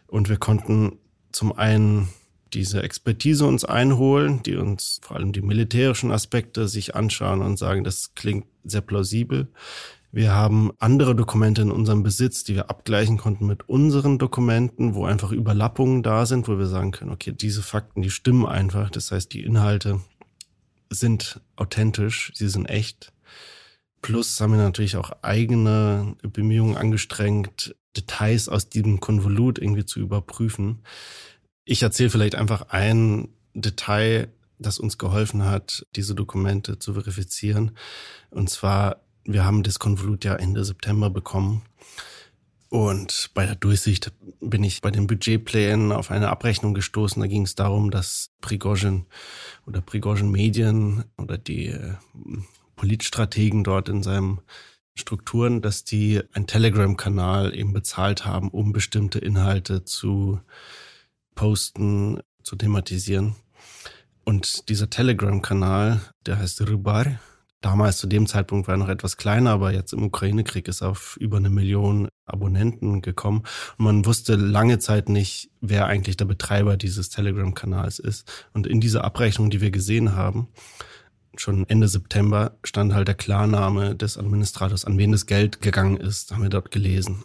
und 0.07 0.29
wir 0.29 0.37
konnten 0.37 0.97
zum 1.31 1.57
einen 1.57 2.09
diese 2.53 2.83
Expertise 2.83 3.45
uns 3.45 3.65
einholen, 3.65 4.43
die 4.43 4.55
uns 4.55 4.99
vor 5.03 5.17
allem 5.17 5.31
die 5.31 5.41
militärischen 5.41 6.11
Aspekte 6.11 6.67
sich 6.67 6.95
anschauen 6.95 7.41
und 7.41 7.57
sagen, 7.57 7.83
das 7.83 8.13
klingt 8.15 8.45
sehr 8.63 8.81
plausibel. 8.81 9.47
Wir 10.13 10.33
haben 10.33 10.71
andere 10.79 11.15
Dokumente 11.15 11.61
in 11.61 11.71
unserem 11.71 12.03
Besitz, 12.03 12.43
die 12.43 12.55
wir 12.55 12.69
abgleichen 12.69 13.17
konnten 13.17 13.47
mit 13.47 13.69
unseren 13.69 14.19
Dokumenten, 14.19 14.93
wo 14.93 15.05
einfach 15.05 15.31
Überlappungen 15.31 16.03
da 16.03 16.25
sind, 16.25 16.49
wo 16.49 16.57
wir 16.57 16.67
sagen 16.67 16.91
können, 16.91 17.11
okay, 17.11 17.31
diese 17.31 17.61
Fakten, 17.61 18.01
die 18.01 18.09
stimmen 18.09 18.45
einfach. 18.45 18.89
Das 18.89 19.11
heißt, 19.11 19.31
die 19.31 19.43
Inhalte 19.43 20.01
sind 20.89 21.39
authentisch, 21.55 22.33
sie 22.35 22.49
sind 22.49 22.65
echt. 22.65 23.13
Plus 24.01 24.41
haben 24.41 24.51
wir 24.51 24.59
natürlich 24.59 24.97
auch 24.97 25.11
eigene 25.21 26.17
Bemühungen 26.23 26.75
angestrengt, 26.75 27.75
Details 27.95 28.49
aus 28.49 28.67
diesem 28.67 28.99
Konvolut 28.99 29.59
irgendwie 29.59 29.85
zu 29.85 29.99
überprüfen. 29.99 30.79
Ich 31.71 31.83
erzähle 31.83 32.09
vielleicht 32.09 32.35
einfach 32.35 32.67
ein 32.69 33.29
Detail, 33.53 34.27
das 34.59 34.77
uns 34.77 34.97
geholfen 34.97 35.45
hat, 35.45 35.85
diese 35.95 36.15
Dokumente 36.15 36.79
zu 36.79 36.93
verifizieren. 36.93 37.71
Und 38.29 38.49
zwar 38.49 39.01
wir 39.23 39.45
haben 39.45 39.63
das 39.63 39.79
Konvolut 39.79 40.25
ja 40.25 40.35
Ende 40.35 40.65
September 40.65 41.09
bekommen. 41.09 41.61
Und 42.69 43.31
bei 43.33 43.45
der 43.45 43.55
Durchsicht 43.55 44.11
bin 44.41 44.63
ich 44.63 44.81
bei 44.81 44.91
den 44.91 45.07
Budgetplänen 45.07 45.91
auf 45.91 46.09
eine 46.09 46.29
Abrechnung 46.29 46.73
gestoßen. 46.73 47.21
Da 47.21 47.27
ging 47.27 47.43
es 47.43 47.55
darum, 47.55 47.91
dass 47.91 48.31
Prigozhin 48.39 49.05
oder 49.65 49.81
Prigozhin 49.81 50.31
Medien 50.31 51.03
oder 51.17 51.37
die 51.37 51.67
äh, 51.67 51.93
Politstrategen 52.75 53.63
dort 53.63 53.89
in 53.89 54.03
seinem 54.03 54.39
Strukturen, 54.95 55.61
dass 55.61 55.83
die 55.83 56.21
einen 56.33 56.47
Telegram-Kanal 56.47 57.55
eben 57.55 57.73
bezahlt 57.73 58.25
haben, 58.25 58.49
um 58.49 58.73
bestimmte 58.73 59.19
Inhalte 59.19 59.83
zu 59.83 60.39
posten, 61.35 62.19
zu 62.43 62.55
thematisieren. 62.55 63.35
Und 64.23 64.69
dieser 64.69 64.89
Telegram-Kanal, 64.89 66.01
der 66.25 66.39
heißt 66.39 66.61
Rubar, 66.69 67.19
Damals 67.61 67.97
zu 67.97 68.07
dem 68.07 68.25
Zeitpunkt 68.25 68.67
war 68.67 68.73
er 68.73 68.79
noch 68.79 68.89
etwas 68.89 69.17
kleiner, 69.17 69.51
aber 69.51 69.71
jetzt 69.71 69.93
im 69.93 70.03
Ukraine-Krieg 70.03 70.67
ist 70.67 70.81
er 70.81 70.89
auf 70.89 71.15
über 71.17 71.37
eine 71.37 71.51
Million 71.51 72.09
Abonnenten 72.25 73.03
gekommen. 73.03 73.43
Und 73.77 73.85
man 73.85 74.05
wusste 74.05 74.35
lange 74.35 74.79
Zeit 74.79 75.09
nicht, 75.09 75.51
wer 75.61 75.85
eigentlich 75.85 76.17
der 76.17 76.25
Betreiber 76.25 76.75
dieses 76.75 77.09
Telegram-Kanals 77.09 77.99
ist. 77.99 78.47
Und 78.53 78.65
in 78.65 78.81
dieser 78.81 79.03
Abrechnung, 79.03 79.51
die 79.51 79.61
wir 79.61 79.69
gesehen 79.69 80.15
haben, 80.15 80.47
schon 81.37 81.69
Ende 81.69 81.87
September 81.87 82.57
stand 82.63 82.95
halt 82.95 83.07
der 83.07 83.15
Klarname 83.15 83.95
des 83.95 84.17
Administrators, 84.17 84.83
an 84.83 84.97
wen 84.97 85.11
das 85.11 85.27
Geld 85.27 85.61
gegangen 85.61 85.97
ist, 85.97 86.31
haben 86.31 86.41
wir 86.41 86.49
dort 86.49 86.71
gelesen. 86.71 87.23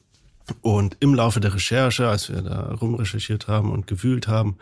Und 0.60 0.96
im 1.00 1.14
Laufe 1.14 1.40
der 1.40 1.54
Recherche, 1.54 2.08
als 2.08 2.30
wir 2.30 2.42
da 2.42 2.72
rumrecherchiert 2.74 3.48
haben 3.48 3.72
und 3.72 3.86
gewühlt 3.86 4.28
haben, 4.28 4.58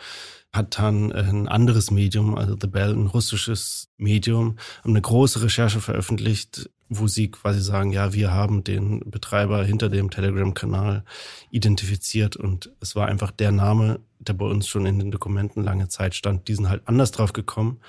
hat 0.53 0.79
dann 0.79 1.13
ein 1.13 1.49
anderes 1.49 1.91
Medium, 1.91 2.37
also 2.37 2.57
The 2.59 2.69
Bell, 2.69 2.93
ein 2.93 3.07
russisches 3.07 3.89
Medium, 3.99 4.57
eine 4.85 5.01
große 5.01 5.43
Recherche 5.43 5.81
veröffentlicht, 5.81 6.71
wo 6.89 7.09
sie 7.09 7.31
quasi 7.31 7.61
sagen, 7.61 7.93
ja, 7.93 8.13
wir 8.13 8.33
haben 8.33 8.63
den 8.63 9.01
Betreiber 9.11 9.65
hinter 9.65 9.89
dem 9.89 10.11
Telegram-Kanal 10.11 11.05
identifiziert 11.51 12.37
und 12.37 12.71
es 12.81 12.95
war 12.95 13.09
einfach 13.09 13.33
der 13.33 13.51
Name, 13.51 14.01
der 14.19 14.35
bei 14.35 14.47
uns 14.47 14.69
schon 14.69 14.87
in 14.87 14.99
den 14.99 15.11
Dokumenten 15.11 15.65
lange 15.65 15.89
Zeit 15.89 16.15
stand. 16.15 16.47
Die 16.47 16.55
sind 16.55 16.69
halt 16.69 16.83
anders 16.87 17.11
drauf 17.11 17.33
gekommen. 17.33 17.81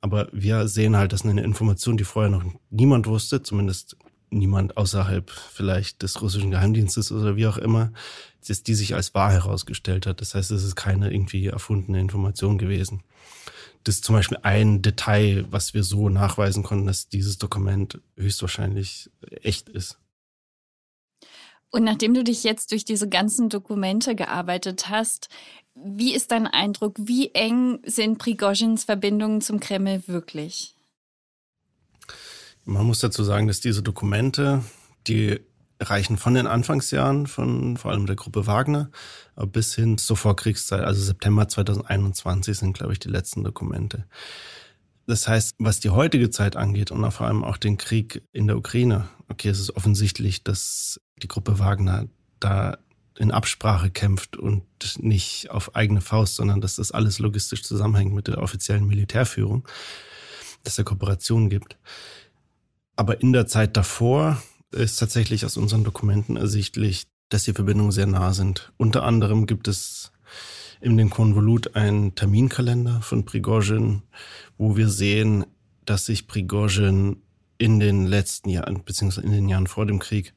Aber 0.00 0.28
wir 0.32 0.68
sehen 0.68 0.96
halt, 0.96 1.12
das 1.12 1.22
ist 1.22 1.26
eine 1.26 1.42
Information, 1.42 1.96
die 1.96 2.04
vorher 2.04 2.30
noch 2.30 2.44
niemand 2.68 3.06
wusste, 3.06 3.42
zumindest 3.42 3.96
niemand 4.34 4.76
außerhalb 4.76 5.30
vielleicht 5.30 6.02
des 6.02 6.20
russischen 6.20 6.50
Geheimdienstes 6.50 7.12
oder 7.12 7.36
wie 7.36 7.46
auch 7.46 7.58
immer, 7.58 7.92
dass 8.46 8.62
die 8.62 8.74
sich 8.74 8.94
als 8.94 9.14
wahr 9.14 9.32
herausgestellt 9.32 10.06
hat. 10.06 10.20
Das 10.20 10.34
heißt, 10.34 10.50
es 10.50 10.64
ist 10.64 10.76
keine 10.76 11.12
irgendwie 11.12 11.46
erfundene 11.46 12.00
Information 12.00 12.58
gewesen. 12.58 13.02
Das 13.84 13.96
ist 13.96 14.04
zum 14.04 14.14
Beispiel 14.14 14.38
ein 14.42 14.82
Detail, 14.82 15.46
was 15.50 15.74
wir 15.74 15.82
so 15.82 16.08
nachweisen 16.08 16.62
konnten, 16.62 16.86
dass 16.86 17.08
dieses 17.08 17.38
Dokument 17.38 18.00
höchstwahrscheinlich 18.16 19.10
echt 19.42 19.68
ist. 19.68 19.98
Und 21.70 21.84
nachdem 21.84 22.14
du 22.14 22.22
dich 22.22 22.44
jetzt 22.44 22.70
durch 22.70 22.84
diese 22.84 23.08
ganzen 23.08 23.48
Dokumente 23.48 24.14
gearbeitet 24.14 24.88
hast, 24.88 25.28
wie 25.74 26.14
ist 26.14 26.30
dein 26.30 26.46
Eindruck? 26.46 26.94
Wie 26.98 27.34
eng 27.34 27.80
sind 27.84 28.18
Prigozhins 28.18 28.84
Verbindungen 28.84 29.40
zum 29.40 29.58
Kreml 29.58 30.04
wirklich? 30.06 30.76
Man 32.64 32.86
muss 32.86 33.00
dazu 33.00 33.24
sagen, 33.24 33.46
dass 33.46 33.60
diese 33.60 33.82
Dokumente, 33.82 34.64
die 35.06 35.40
reichen 35.80 36.16
von 36.16 36.34
den 36.34 36.46
Anfangsjahren 36.46 37.26
von 37.26 37.76
vor 37.76 37.90
allem 37.90 38.06
der 38.06 38.16
Gruppe 38.16 38.46
Wagner 38.46 38.90
bis 39.46 39.74
hin 39.74 39.98
zur 39.98 40.16
Vorkriegszeit, 40.16 40.84
also 40.84 41.02
September 41.02 41.48
2021 41.48 42.56
sind, 42.56 42.74
glaube 42.74 42.92
ich, 42.92 43.00
die 43.00 43.08
letzten 43.08 43.44
Dokumente. 43.44 44.06
Das 45.06 45.28
heißt, 45.28 45.56
was 45.58 45.80
die 45.80 45.90
heutige 45.90 46.30
Zeit 46.30 46.56
angeht 46.56 46.90
und 46.90 47.10
vor 47.10 47.26
allem 47.26 47.44
auch 47.44 47.58
den 47.58 47.76
Krieg 47.76 48.22
in 48.32 48.46
der 48.46 48.56
Ukraine, 48.56 49.08
okay, 49.28 49.48
es 49.48 49.60
ist 49.60 49.76
offensichtlich, 49.76 50.44
dass 50.44 51.00
die 51.22 51.28
Gruppe 51.28 51.58
Wagner 51.58 52.06
da 52.40 52.78
in 53.18 53.30
Absprache 53.30 53.90
kämpft 53.90 54.36
und 54.36 54.64
nicht 54.98 55.50
auf 55.50 55.76
eigene 55.76 56.00
Faust, 56.00 56.36
sondern 56.36 56.60
dass 56.60 56.76
das 56.76 56.92
alles 56.92 57.18
logistisch 57.18 57.62
zusammenhängt 57.62 58.14
mit 58.14 58.28
der 58.28 58.38
offiziellen 58.38 58.86
Militärführung, 58.86 59.68
dass 60.62 60.72
es 60.72 60.76
da 60.76 60.82
Kooperationen 60.84 61.50
gibt. 61.50 61.76
Aber 62.96 63.20
in 63.20 63.32
der 63.32 63.46
Zeit 63.46 63.76
davor 63.76 64.42
ist 64.70 64.96
tatsächlich 64.96 65.44
aus 65.44 65.56
unseren 65.56 65.84
Dokumenten 65.84 66.36
ersichtlich, 66.36 67.06
dass 67.28 67.44
die 67.44 67.52
Verbindungen 67.52 67.92
sehr 67.92 68.06
nah 68.06 68.32
sind. 68.32 68.72
Unter 68.76 69.02
anderem 69.04 69.46
gibt 69.46 69.68
es 69.68 70.12
in 70.80 70.96
dem 70.96 71.10
Konvolut 71.10 71.76
einen 71.76 72.14
Terminkalender 72.14 73.00
von 73.00 73.24
Prigozhin, 73.24 74.02
wo 74.58 74.76
wir 74.76 74.88
sehen, 74.88 75.46
dass 75.84 76.06
sich 76.06 76.26
Prigozhin 76.26 77.22
in 77.58 77.80
den 77.80 78.06
letzten 78.06 78.50
Jahren, 78.50 78.84
beziehungsweise 78.84 79.26
in 79.26 79.32
den 79.32 79.48
Jahren 79.48 79.66
vor 79.66 79.86
dem 79.86 79.98
Krieg, 79.98 80.34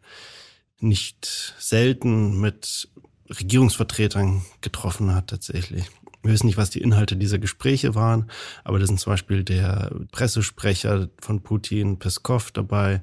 nicht 0.80 1.56
selten 1.60 2.40
mit 2.40 2.90
Regierungsvertretern 3.30 4.44
getroffen 4.62 5.14
hat 5.14 5.28
tatsächlich. 5.28 5.86
Wir 6.28 6.34
wissen 6.34 6.48
nicht, 6.48 6.58
was 6.58 6.70
die 6.70 6.82
Inhalte 6.82 7.16
dieser 7.16 7.40
Gespräche 7.40 7.96
waren, 7.96 8.30
aber 8.66 8.80
da 8.80 8.86
sind 8.86 9.00
zum 9.00 9.14
Beispiel 9.14 9.46
der 9.46 9.90
Pressesprecher 10.12 11.10
von 11.22 11.42
Putin, 11.42 12.00
Peskov, 12.00 12.52
dabei. 12.52 13.02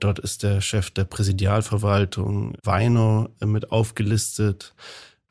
Dort 0.00 0.18
ist 0.20 0.42
der 0.42 0.62
Chef 0.62 0.90
der 0.90 1.04
Präsidialverwaltung, 1.04 2.56
Weino, 2.62 3.28
mit 3.44 3.70
aufgelistet. 3.70 4.74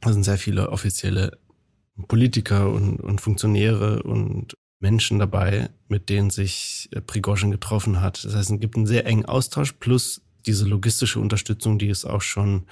Da 0.02 0.14
sind 0.14 0.24
sehr 0.24 0.38
viele 0.38 0.70
offizielle 0.70 1.40
Politiker 2.08 2.70
und, 2.70 3.00
und 3.00 3.22
Funktionäre 3.22 4.04
und 4.04 4.54
Menschen 4.80 5.18
dabei, 5.18 5.72
mit 5.88 6.10
denen 6.10 6.30
sich 6.30 6.92
Prigozhin 7.08 7.50
getroffen 7.50 8.02
hat. 8.02 8.24
Das 8.24 8.36
heißt, 8.36 8.52
es 8.52 8.60
gibt 8.60 8.76
einen 8.76 8.86
sehr 8.86 9.08
engen 9.08 9.26
Austausch 9.26 9.72
plus 9.80 10.22
diese 10.46 10.66
logistische 10.66 11.20
Unterstützung, 11.20 11.80
die 11.80 11.90
es 11.90 12.06
auch 12.06 12.22
schon 12.22 12.68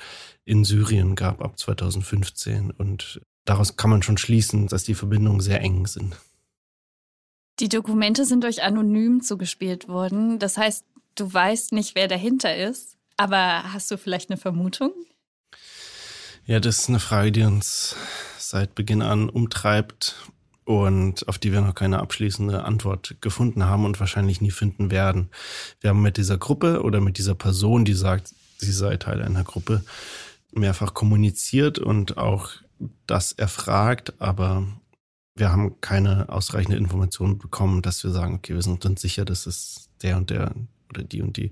in 0.46 0.64
Syrien 0.64 1.16
gab 1.16 1.42
ab 1.42 1.58
2015. 1.58 2.70
Und 2.70 3.20
daraus 3.46 3.76
kann 3.76 3.90
man 3.90 4.04
schon 4.04 4.18
schließen, 4.18 4.68
dass 4.68 4.84
die 4.84 4.96
Verbindungen 4.96 5.42
sehr 5.42 5.62
eng 5.62 5.88
sind. 5.88 6.16
Die 7.60 7.70
Dokumente 7.70 8.26
sind 8.26 8.46
euch 8.46 8.64
anonym 8.64 9.22
zugespielt 9.22 9.88
worden. 9.88 10.40
Das 10.40 10.58
heißt, 10.58 10.86
du 11.16 11.32
weißt 11.32 11.72
nicht, 11.72 11.96
wer 11.96 12.08
dahinter 12.08 12.56
ist. 12.56 12.98
Aber 13.18 13.74
hast 13.74 13.92
du 13.92 13.98
vielleicht 13.98 14.30
eine 14.30 14.38
Vermutung? 14.38 14.92
Ja, 16.46 16.60
das 16.60 16.80
ist 16.80 16.90
eine 16.90 17.00
Frage, 17.00 17.32
die 17.32 17.44
uns 17.44 17.96
seit 18.38 18.76
Beginn 18.76 19.02
an 19.02 19.30
umtreibt 19.30 20.16
und 20.66 21.28
auf 21.28 21.38
die 21.38 21.52
wir 21.52 21.62
noch 21.62 21.76
keine 21.76 22.00
abschließende 22.00 22.64
Antwort 22.66 23.16
gefunden 23.22 23.66
haben 23.66 23.86
und 23.86 24.00
wahrscheinlich 24.00 24.42
nie 24.42 24.52
finden 24.52 24.92
werden. 24.92 25.30
Wir 25.80 25.92
haben 25.92 26.02
mit 26.02 26.18
dieser 26.18 26.38
Gruppe 26.38 26.82
oder 26.82 27.02
mit 27.02 27.18
dieser 27.18 27.36
Person, 27.36 27.86
die 27.86 27.94
sagt, 27.94 28.34
sie 28.58 28.72
sei 28.72 28.98
Teil 28.98 29.22
einer 29.22 29.44
Gruppe, 29.44 29.84
mehrfach 30.52 30.94
kommuniziert 30.94 31.80
und 31.80 32.18
auch 32.18 32.50
das 33.08 33.32
erfragt, 33.32 34.14
aber 34.20 34.68
wir 35.36 35.52
haben 35.52 35.82
keine 35.82 36.30
ausreichende 36.30 36.78
Information 36.78 37.40
bekommen, 37.40 37.82
dass 37.82 38.04
wir 38.04 38.12
sagen, 38.12 38.36
okay, 38.36 38.54
wir 38.54 38.62
sind 38.62 38.86
uns 38.86 39.02
sicher, 39.02 39.26
dass 39.26 39.48
es 39.48 39.90
der 40.02 40.18
und 40.18 40.30
der 40.30 40.54
oder 40.90 41.04
die 41.04 41.22
und 41.22 41.38
die. 41.38 41.52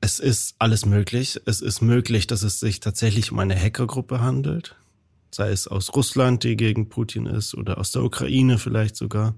Es 0.00 0.18
ist 0.18 0.54
alles 0.58 0.86
möglich. 0.86 1.40
Es 1.44 1.60
ist 1.60 1.82
möglich, 1.82 2.26
dass 2.26 2.42
es 2.42 2.58
sich 2.58 2.80
tatsächlich 2.80 3.32
um 3.32 3.38
eine 3.38 3.58
Hackergruppe 3.58 4.20
handelt 4.20 4.76
sei 5.34 5.50
es 5.50 5.68
aus 5.68 5.94
Russland, 5.94 6.44
die 6.44 6.56
gegen 6.56 6.88
Putin 6.88 7.26
ist, 7.26 7.54
oder 7.54 7.78
aus 7.78 7.92
der 7.92 8.02
Ukraine 8.02 8.58
vielleicht 8.58 8.96
sogar. 8.96 9.34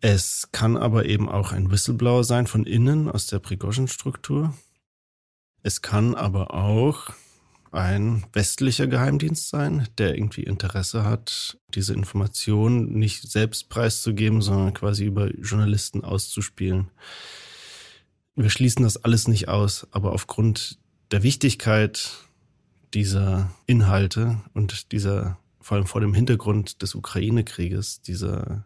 Es 0.00 0.48
kann 0.52 0.76
aber 0.76 1.06
eben 1.06 1.28
auch 1.28 1.52
ein 1.52 1.70
Whistleblower 1.70 2.24
sein 2.24 2.46
von 2.46 2.64
innen 2.64 3.08
aus 3.08 3.26
der 3.26 3.38
Prigozhin-Struktur. 3.38 4.54
Es 5.62 5.80
kann 5.80 6.14
aber 6.14 6.54
auch 6.54 7.10
ein 7.72 8.24
westlicher 8.32 8.86
Geheimdienst 8.86 9.48
sein, 9.48 9.88
der 9.98 10.14
irgendwie 10.14 10.42
Interesse 10.42 11.04
hat, 11.04 11.58
diese 11.74 11.94
Information 11.94 12.92
nicht 12.92 13.30
selbst 13.30 13.70
preiszugeben, 13.70 14.42
sondern 14.42 14.74
quasi 14.74 15.04
über 15.04 15.30
Journalisten 15.34 16.04
auszuspielen. 16.04 16.90
Wir 18.36 18.50
schließen 18.50 18.82
das 18.82 18.98
alles 18.98 19.26
nicht 19.26 19.48
aus, 19.48 19.86
aber 19.90 20.12
aufgrund 20.12 20.78
der 21.10 21.22
Wichtigkeit 21.22 22.18
dieser 22.94 23.50
Inhalte 23.66 24.40
und 24.52 24.92
dieser, 24.92 25.38
vor 25.60 25.76
allem 25.76 25.86
vor 25.86 26.00
dem 26.00 26.14
Hintergrund 26.14 26.82
des 26.82 26.94
Ukraine-Krieges, 26.94 28.02
dieser, 28.02 28.64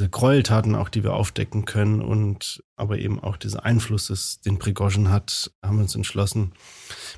diese 0.00 0.08
Gräueltaten 0.08 0.74
auch, 0.76 0.88
die 0.88 1.04
wir 1.04 1.12
aufdecken 1.12 1.66
können 1.66 2.00
und 2.00 2.64
aber 2.74 2.96
eben 2.96 3.20
auch 3.20 3.36
diese 3.36 3.64
Einflusses, 3.64 4.40
den 4.40 4.58
Prigozhin 4.58 5.10
hat, 5.10 5.50
haben 5.62 5.76
wir 5.76 5.82
uns 5.82 5.94
entschlossen, 5.94 6.52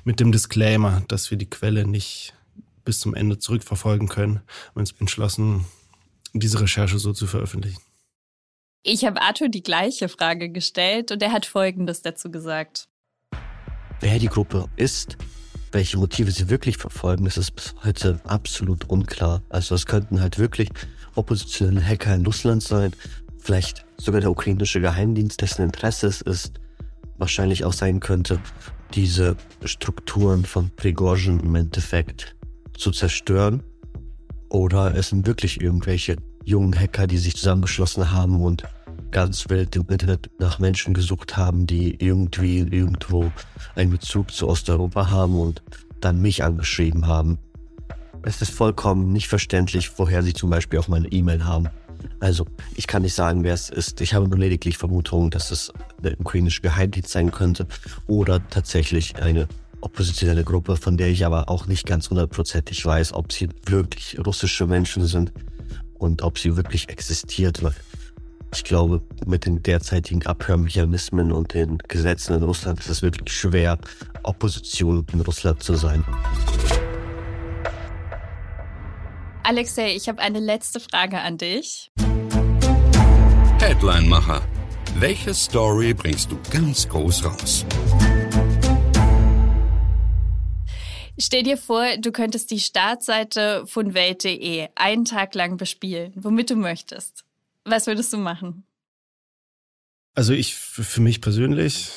mit 0.03 0.19
dem 0.19 0.33
Disclaimer, 0.33 1.01
dass 1.07 1.31
wir 1.31 1.37
die 1.37 1.49
Quelle 1.49 1.87
nicht 1.87 2.33
bis 2.83 2.99
zum 2.99 3.15
Ende 3.15 3.39
zurückverfolgen 3.39 4.09
können, 4.09 4.41
haben 4.67 4.81
uns 4.81 4.91
entschlossen, 4.99 5.63
diese 6.33 6.59
Recherche 6.59 6.99
so 6.99 7.13
zu 7.13 7.25
veröffentlichen. 7.25 7.81
Ich 8.81 9.05
habe 9.05 9.21
Arthur 9.21 9.47
die 9.47 9.63
gleiche 9.63 10.09
Frage 10.09 10.49
gestellt 10.49 11.13
und 11.13 11.23
er 11.23 11.31
hat 11.31 11.45
Folgendes 11.45 12.01
dazu 12.01 12.31
gesagt. 12.31 12.89
Wer 14.01 14.19
die 14.19 14.27
Gruppe 14.27 14.65
ist, 14.75 15.17
welche 15.71 15.97
Motive 15.97 16.31
sie 16.31 16.49
wirklich 16.49 16.75
verfolgen, 16.75 17.23
das 17.23 17.37
ist 17.37 17.51
bis 17.51 17.75
heute 17.85 18.19
absolut 18.25 18.89
unklar. 18.89 19.41
Also 19.47 19.73
es 19.73 19.85
könnten 19.85 20.19
halt 20.19 20.37
wirklich 20.37 20.69
oppositionelle 21.15 21.85
Hacker 21.85 22.15
in 22.15 22.25
Russland 22.25 22.63
sein, 22.63 22.91
vielleicht 23.37 23.85
sogar 23.97 24.21
der 24.21 24.31
ukrainische 24.31 24.81
Geheimdienst, 24.81 25.41
dessen 25.41 25.63
Interesse 25.63 26.07
es 26.07 26.21
ist, 26.21 26.53
wahrscheinlich 27.17 27.65
auch 27.65 27.73
sein 27.73 27.99
könnte, 27.99 28.39
diese 28.93 29.35
Strukturen 29.65 30.45
von 30.45 30.69
Prigozhin 30.75 31.39
im 31.39 31.55
Endeffekt 31.55 32.35
zu 32.77 32.91
zerstören. 32.91 33.63
Oder 34.49 34.95
es 34.95 35.09
sind 35.09 35.25
wirklich 35.25 35.61
irgendwelche 35.61 36.17
jungen 36.43 36.77
Hacker, 36.77 37.07
die 37.07 37.17
sich 37.17 37.35
zusammengeschlossen 37.35 38.11
haben 38.11 38.41
und 38.41 38.63
ganz 39.11 39.49
wild 39.49 39.75
im 39.75 39.87
Internet 39.87 40.29
nach 40.39 40.59
Menschen 40.59 40.93
gesucht 40.93 41.37
haben, 41.37 41.65
die 41.65 41.95
irgendwie 42.03 42.59
irgendwo 42.59 43.31
einen 43.75 43.91
Bezug 43.91 44.31
zu 44.31 44.47
Osteuropa 44.47 45.09
haben 45.09 45.39
und 45.39 45.63
dann 46.01 46.21
mich 46.21 46.43
angeschrieben 46.43 47.07
haben. 47.07 47.37
Es 48.25 48.41
ist 48.41 48.51
vollkommen 48.51 49.11
nicht 49.11 49.27
verständlich, 49.27 49.91
woher 49.97 50.23
sie 50.23 50.33
zum 50.33 50.49
Beispiel 50.49 50.79
auch 50.79 50.87
meine 50.87 51.11
E-Mail 51.11 51.45
haben. 51.45 51.67
Also, 52.19 52.45
ich 52.75 52.87
kann 52.87 53.01
nicht 53.01 53.13
sagen, 53.13 53.43
wer 53.43 53.53
es 53.53 53.69
ist. 53.69 53.99
Ich 54.01 54.13
habe 54.13 54.27
nur 54.27 54.39
lediglich 54.39 54.77
Vermutungen, 54.77 55.29
dass 55.29 55.51
es 55.51 55.71
der 56.01 56.19
ukrainische 56.19 56.61
Geheimdienst 56.61 57.11
sein 57.11 57.31
könnte 57.31 57.67
oder 58.07 58.47
tatsächlich 58.49 59.17
eine 59.17 59.47
oppositionelle 59.81 60.43
Gruppe, 60.45 60.77
von 60.77 60.95
der 60.95 61.09
ich 61.09 61.25
aber 61.25 61.49
auch 61.49 61.67
nicht 61.67 61.85
ganz 61.85 62.09
hundertprozentig 62.09 62.85
weiß, 62.85 63.13
ob 63.13 63.33
sie 63.33 63.49
wirklich 63.65 64.17
russische 64.25 64.67
Menschen 64.67 65.05
sind 65.05 65.33
und 65.95 66.21
ob 66.21 66.39
sie 66.39 66.55
wirklich 66.55 66.89
existiert, 66.89 67.61
ich 68.55 68.63
glaube, 68.63 69.01
mit 69.25 69.45
den 69.45 69.63
derzeitigen 69.63 70.25
Abhörmechanismen 70.25 71.31
und 71.31 71.53
den 71.53 71.79
Gesetzen 71.87 72.35
in 72.35 72.43
Russland 72.43 72.79
ist 72.79 72.89
es 72.89 73.01
wirklich 73.01 73.35
schwer, 73.35 73.79
Opposition 74.21 75.05
in 75.11 75.21
Russland 75.21 75.63
zu 75.63 75.75
sein. 75.75 76.03
Alexei, 79.45 79.93
ich 79.93 80.07
habe 80.07 80.21
eine 80.21 80.39
letzte 80.39 80.79
Frage 80.79 81.19
an 81.19 81.37
dich. 81.37 81.91
Headline-Macher. 83.59 84.41
Welche 84.95 85.33
Story 85.33 85.93
bringst 85.93 86.31
du 86.31 86.39
ganz 86.49 86.87
groß 86.87 87.25
raus? 87.25 87.65
Stell 91.19 91.43
dir 91.43 91.57
vor, 91.57 91.97
du 91.97 92.13
könntest 92.13 92.51
die 92.51 92.59
Startseite 92.59 93.65
von 93.67 93.93
Welt.de 93.93 94.69
einen 94.75 95.03
Tag 95.03 95.35
lang 95.35 95.57
bespielen, 95.57 96.13
womit 96.15 96.49
du 96.49 96.55
möchtest. 96.55 97.25
Was 97.65 97.85
würdest 97.87 98.13
du 98.13 98.17
machen? 98.17 98.63
Also 100.15 100.31
ich, 100.31 100.55
für 100.55 101.01
mich 101.01 101.19
persönlich 101.19 101.89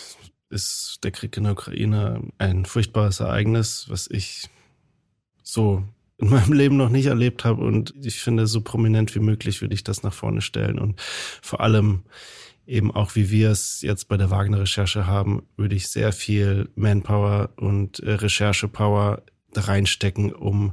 ist 0.51 0.99
der 1.05 1.13
Krieg 1.13 1.37
in 1.37 1.45
der 1.45 1.53
Ukraine 1.53 2.23
ein 2.39 2.65
furchtbares 2.65 3.21
Ereignis, 3.21 3.89
was 3.89 4.09
ich 4.11 4.49
so 5.45 5.85
in 6.19 6.31
meinem 6.31 6.53
Leben 6.53 6.77
noch 6.77 6.89
nicht 6.89 7.07
erlebt 7.07 7.45
habe. 7.45 7.63
Und 7.63 7.95
ich 8.03 8.21
finde, 8.21 8.47
so 8.47 8.61
prominent 8.61 9.15
wie 9.15 9.21
möglich 9.21 9.61
würde 9.61 9.75
ich 9.75 9.85
das 9.85 10.03
nach 10.03 10.15
vorne 10.15 10.41
stellen. 10.41 10.79
Und 10.79 11.01
vor 11.43 11.61
allem 11.61 12.03
eben 12.67 12.91
auch, 12.91 13.15
wie 13.15 13.31
wir 13.31 13.51
es 13.51 13.83
jetzt 13.83 14.09
bei 14.09 14.17
der 14.17 14.31
Wagner-Recherche 14.31 15.07
haben, 15.07 15.43
würde 15.57 15.77
ich 15.77 15.89
sehr 15.89 16.13
viel 16.13 16.69
Manpower 16.75 17.51
und 17.57 18.01
äh, 18.01 18.13
Recherchepower 18.13 19.23
da 19.53 19.61
reinstecken, 19.63 20.33
um 20.33 20.73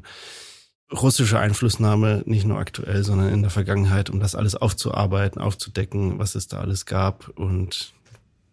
russische 0.92 1.40
Einflussnahme, 1.40 2.24
nicht 2.26 2.46
nur 2.46 2.58
aktuell, 2.58 3.04
sondern 3.04 3.34
in 3.34 3.42
der 3.42 3.52
Vergangenheit, 3.52 4.10
um 4.10 4.20
das 4.20 4.36
alles 4.36 4.56
aufzuarbeiten, 4.56 5.42
aufzudecken, 5.42 6.20
was 6.20 6.36
es 6.36 6.48
da 6.48 6.60
alles 6.60 6.86
gab. 6.86 7.30
Und 7.36 7.94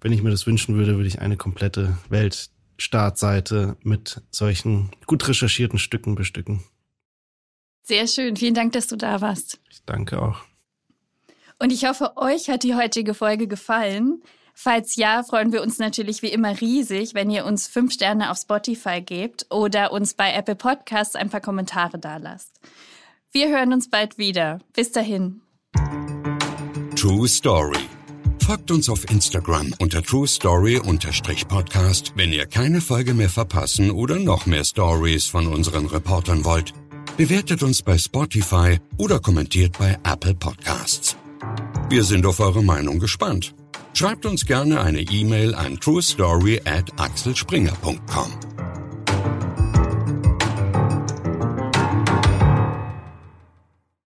wenn 0.01 0.12
ich 0.12 0.22
mir 0.22 0.30
das 0.30 0.47
wünschen 0.47 0.76
würde, 0.76 0.97
würde 0.97 1.09
ich 1.09 1.20
eine 1.20 1.36
komplette 1.36 1.99
Weltstartseite 2.09 3.76
mit 3.82 4.22
solchen 4.30 4.91
gut 5.07 5.26
recherchierten 5.28 5.78
Stücken 5.78 6.14
bestücken. 6.14 6.62
Sehr 7.91 8.07
schön. 8.07 8.36
Vielen 8.36 8.55
Dank, 8.55 8.70
dass 8.70 8.86
du 8.86 8.95
da 8.95 9.20
warst. 9.20 9.59
Ich 9.68 9.82
danke 9.84 10.22
auch. 10.22 10.43
Und 11.59 11.72
ich 11.72 11.86
hoffe, 11.86 12.12
euch 12.16 12.49
hat 12.49 12.62
die 12.62 12.76
heutige 12.76 13.14
Folge 13.14 13.49
gefallen. 13.49 14.22
Falls 14.55 14.95
ja, 14.95 15.24
freuen 15.24 15.51
wir 15.51 15.61
uns 15.61 15.80
natürlich 15.80 16.22
wie 16.22 16.28
immer 16.28 16.61
riesig, 16.61 17.14
wenn 17.14 17.30
ihr 17.30 17.45
uns 17.45 17.66
fünf 17.66 17.93
Sterne 17.93 18.30
auf 18.30 18.38
Spotify 18.38 19.01
gebt 19.01 19.47
oder 19.51 19.91
uns 19.91 20.14
bei 20.14 20.32
Apple 20.32 20.55
Podcasts 20.55 21.16
ein 21.16 21.30
paar 21.30 21.41
Kommentare 21.41 21.99
dalasst. 21.99 22.61
Wir 23.32 23.49
hören 23.49 23.72
uns 23.72 23.91
bald 23.91 24.18
wieder. 24.18 24.61
Bis 24.72 24.93
dahin. 24.93 25.41
True 26.95 27.26
Story. 27.26 27.88
Folgt 28.47 28.70
uns 28.70 28.88
auf 28.88 29.11
Instagram 29.11 29.74
unter 29.80 30.01
True 30.01 30.28
Story-Podcast, 30.28 32.12
wenn 32.14 32.32
ihr 32.32 32.47
keine 32.47 32.80
Folge 32.80 33.14
mehr 33.14 33.30
verpassen 33.30 33.91
oder 33.91 34.20
noch 34.20 34.47
mehr 34.47 34.62
Stories 34.62 35.26
von 35.26 35.49
unseren 35.49 35.86
Reportern 35.86 36.45
wollt. 36.45 36.72
Bewertet 37.21 37.62
uns 37.62 37.83
bei 37.83 37.99
Spotify 37.99 38.79
oder 38.97 39.21
kommentiert 39.21 39.77
bei 39.79 39.99
Apple 40.11 40.35
Podcasts. 40.35 41.18
Wir 41.91 42.03
sind 42.03 42.25
auf 42.25 42.41
eure 42.41 42.64
Meinung 42.64 42.99
gespannt. 42.99 43.55
Schreibt 43.93 44.25
uns 44.25 44.47
gerne 44.47 44.81
eine 44.81 45.03
E-Mail 45.03 45.55
an 45.55 45.79
truestory 45.79 46.62
at 46.64 46.99
axelspringer.com. 46.99 48.59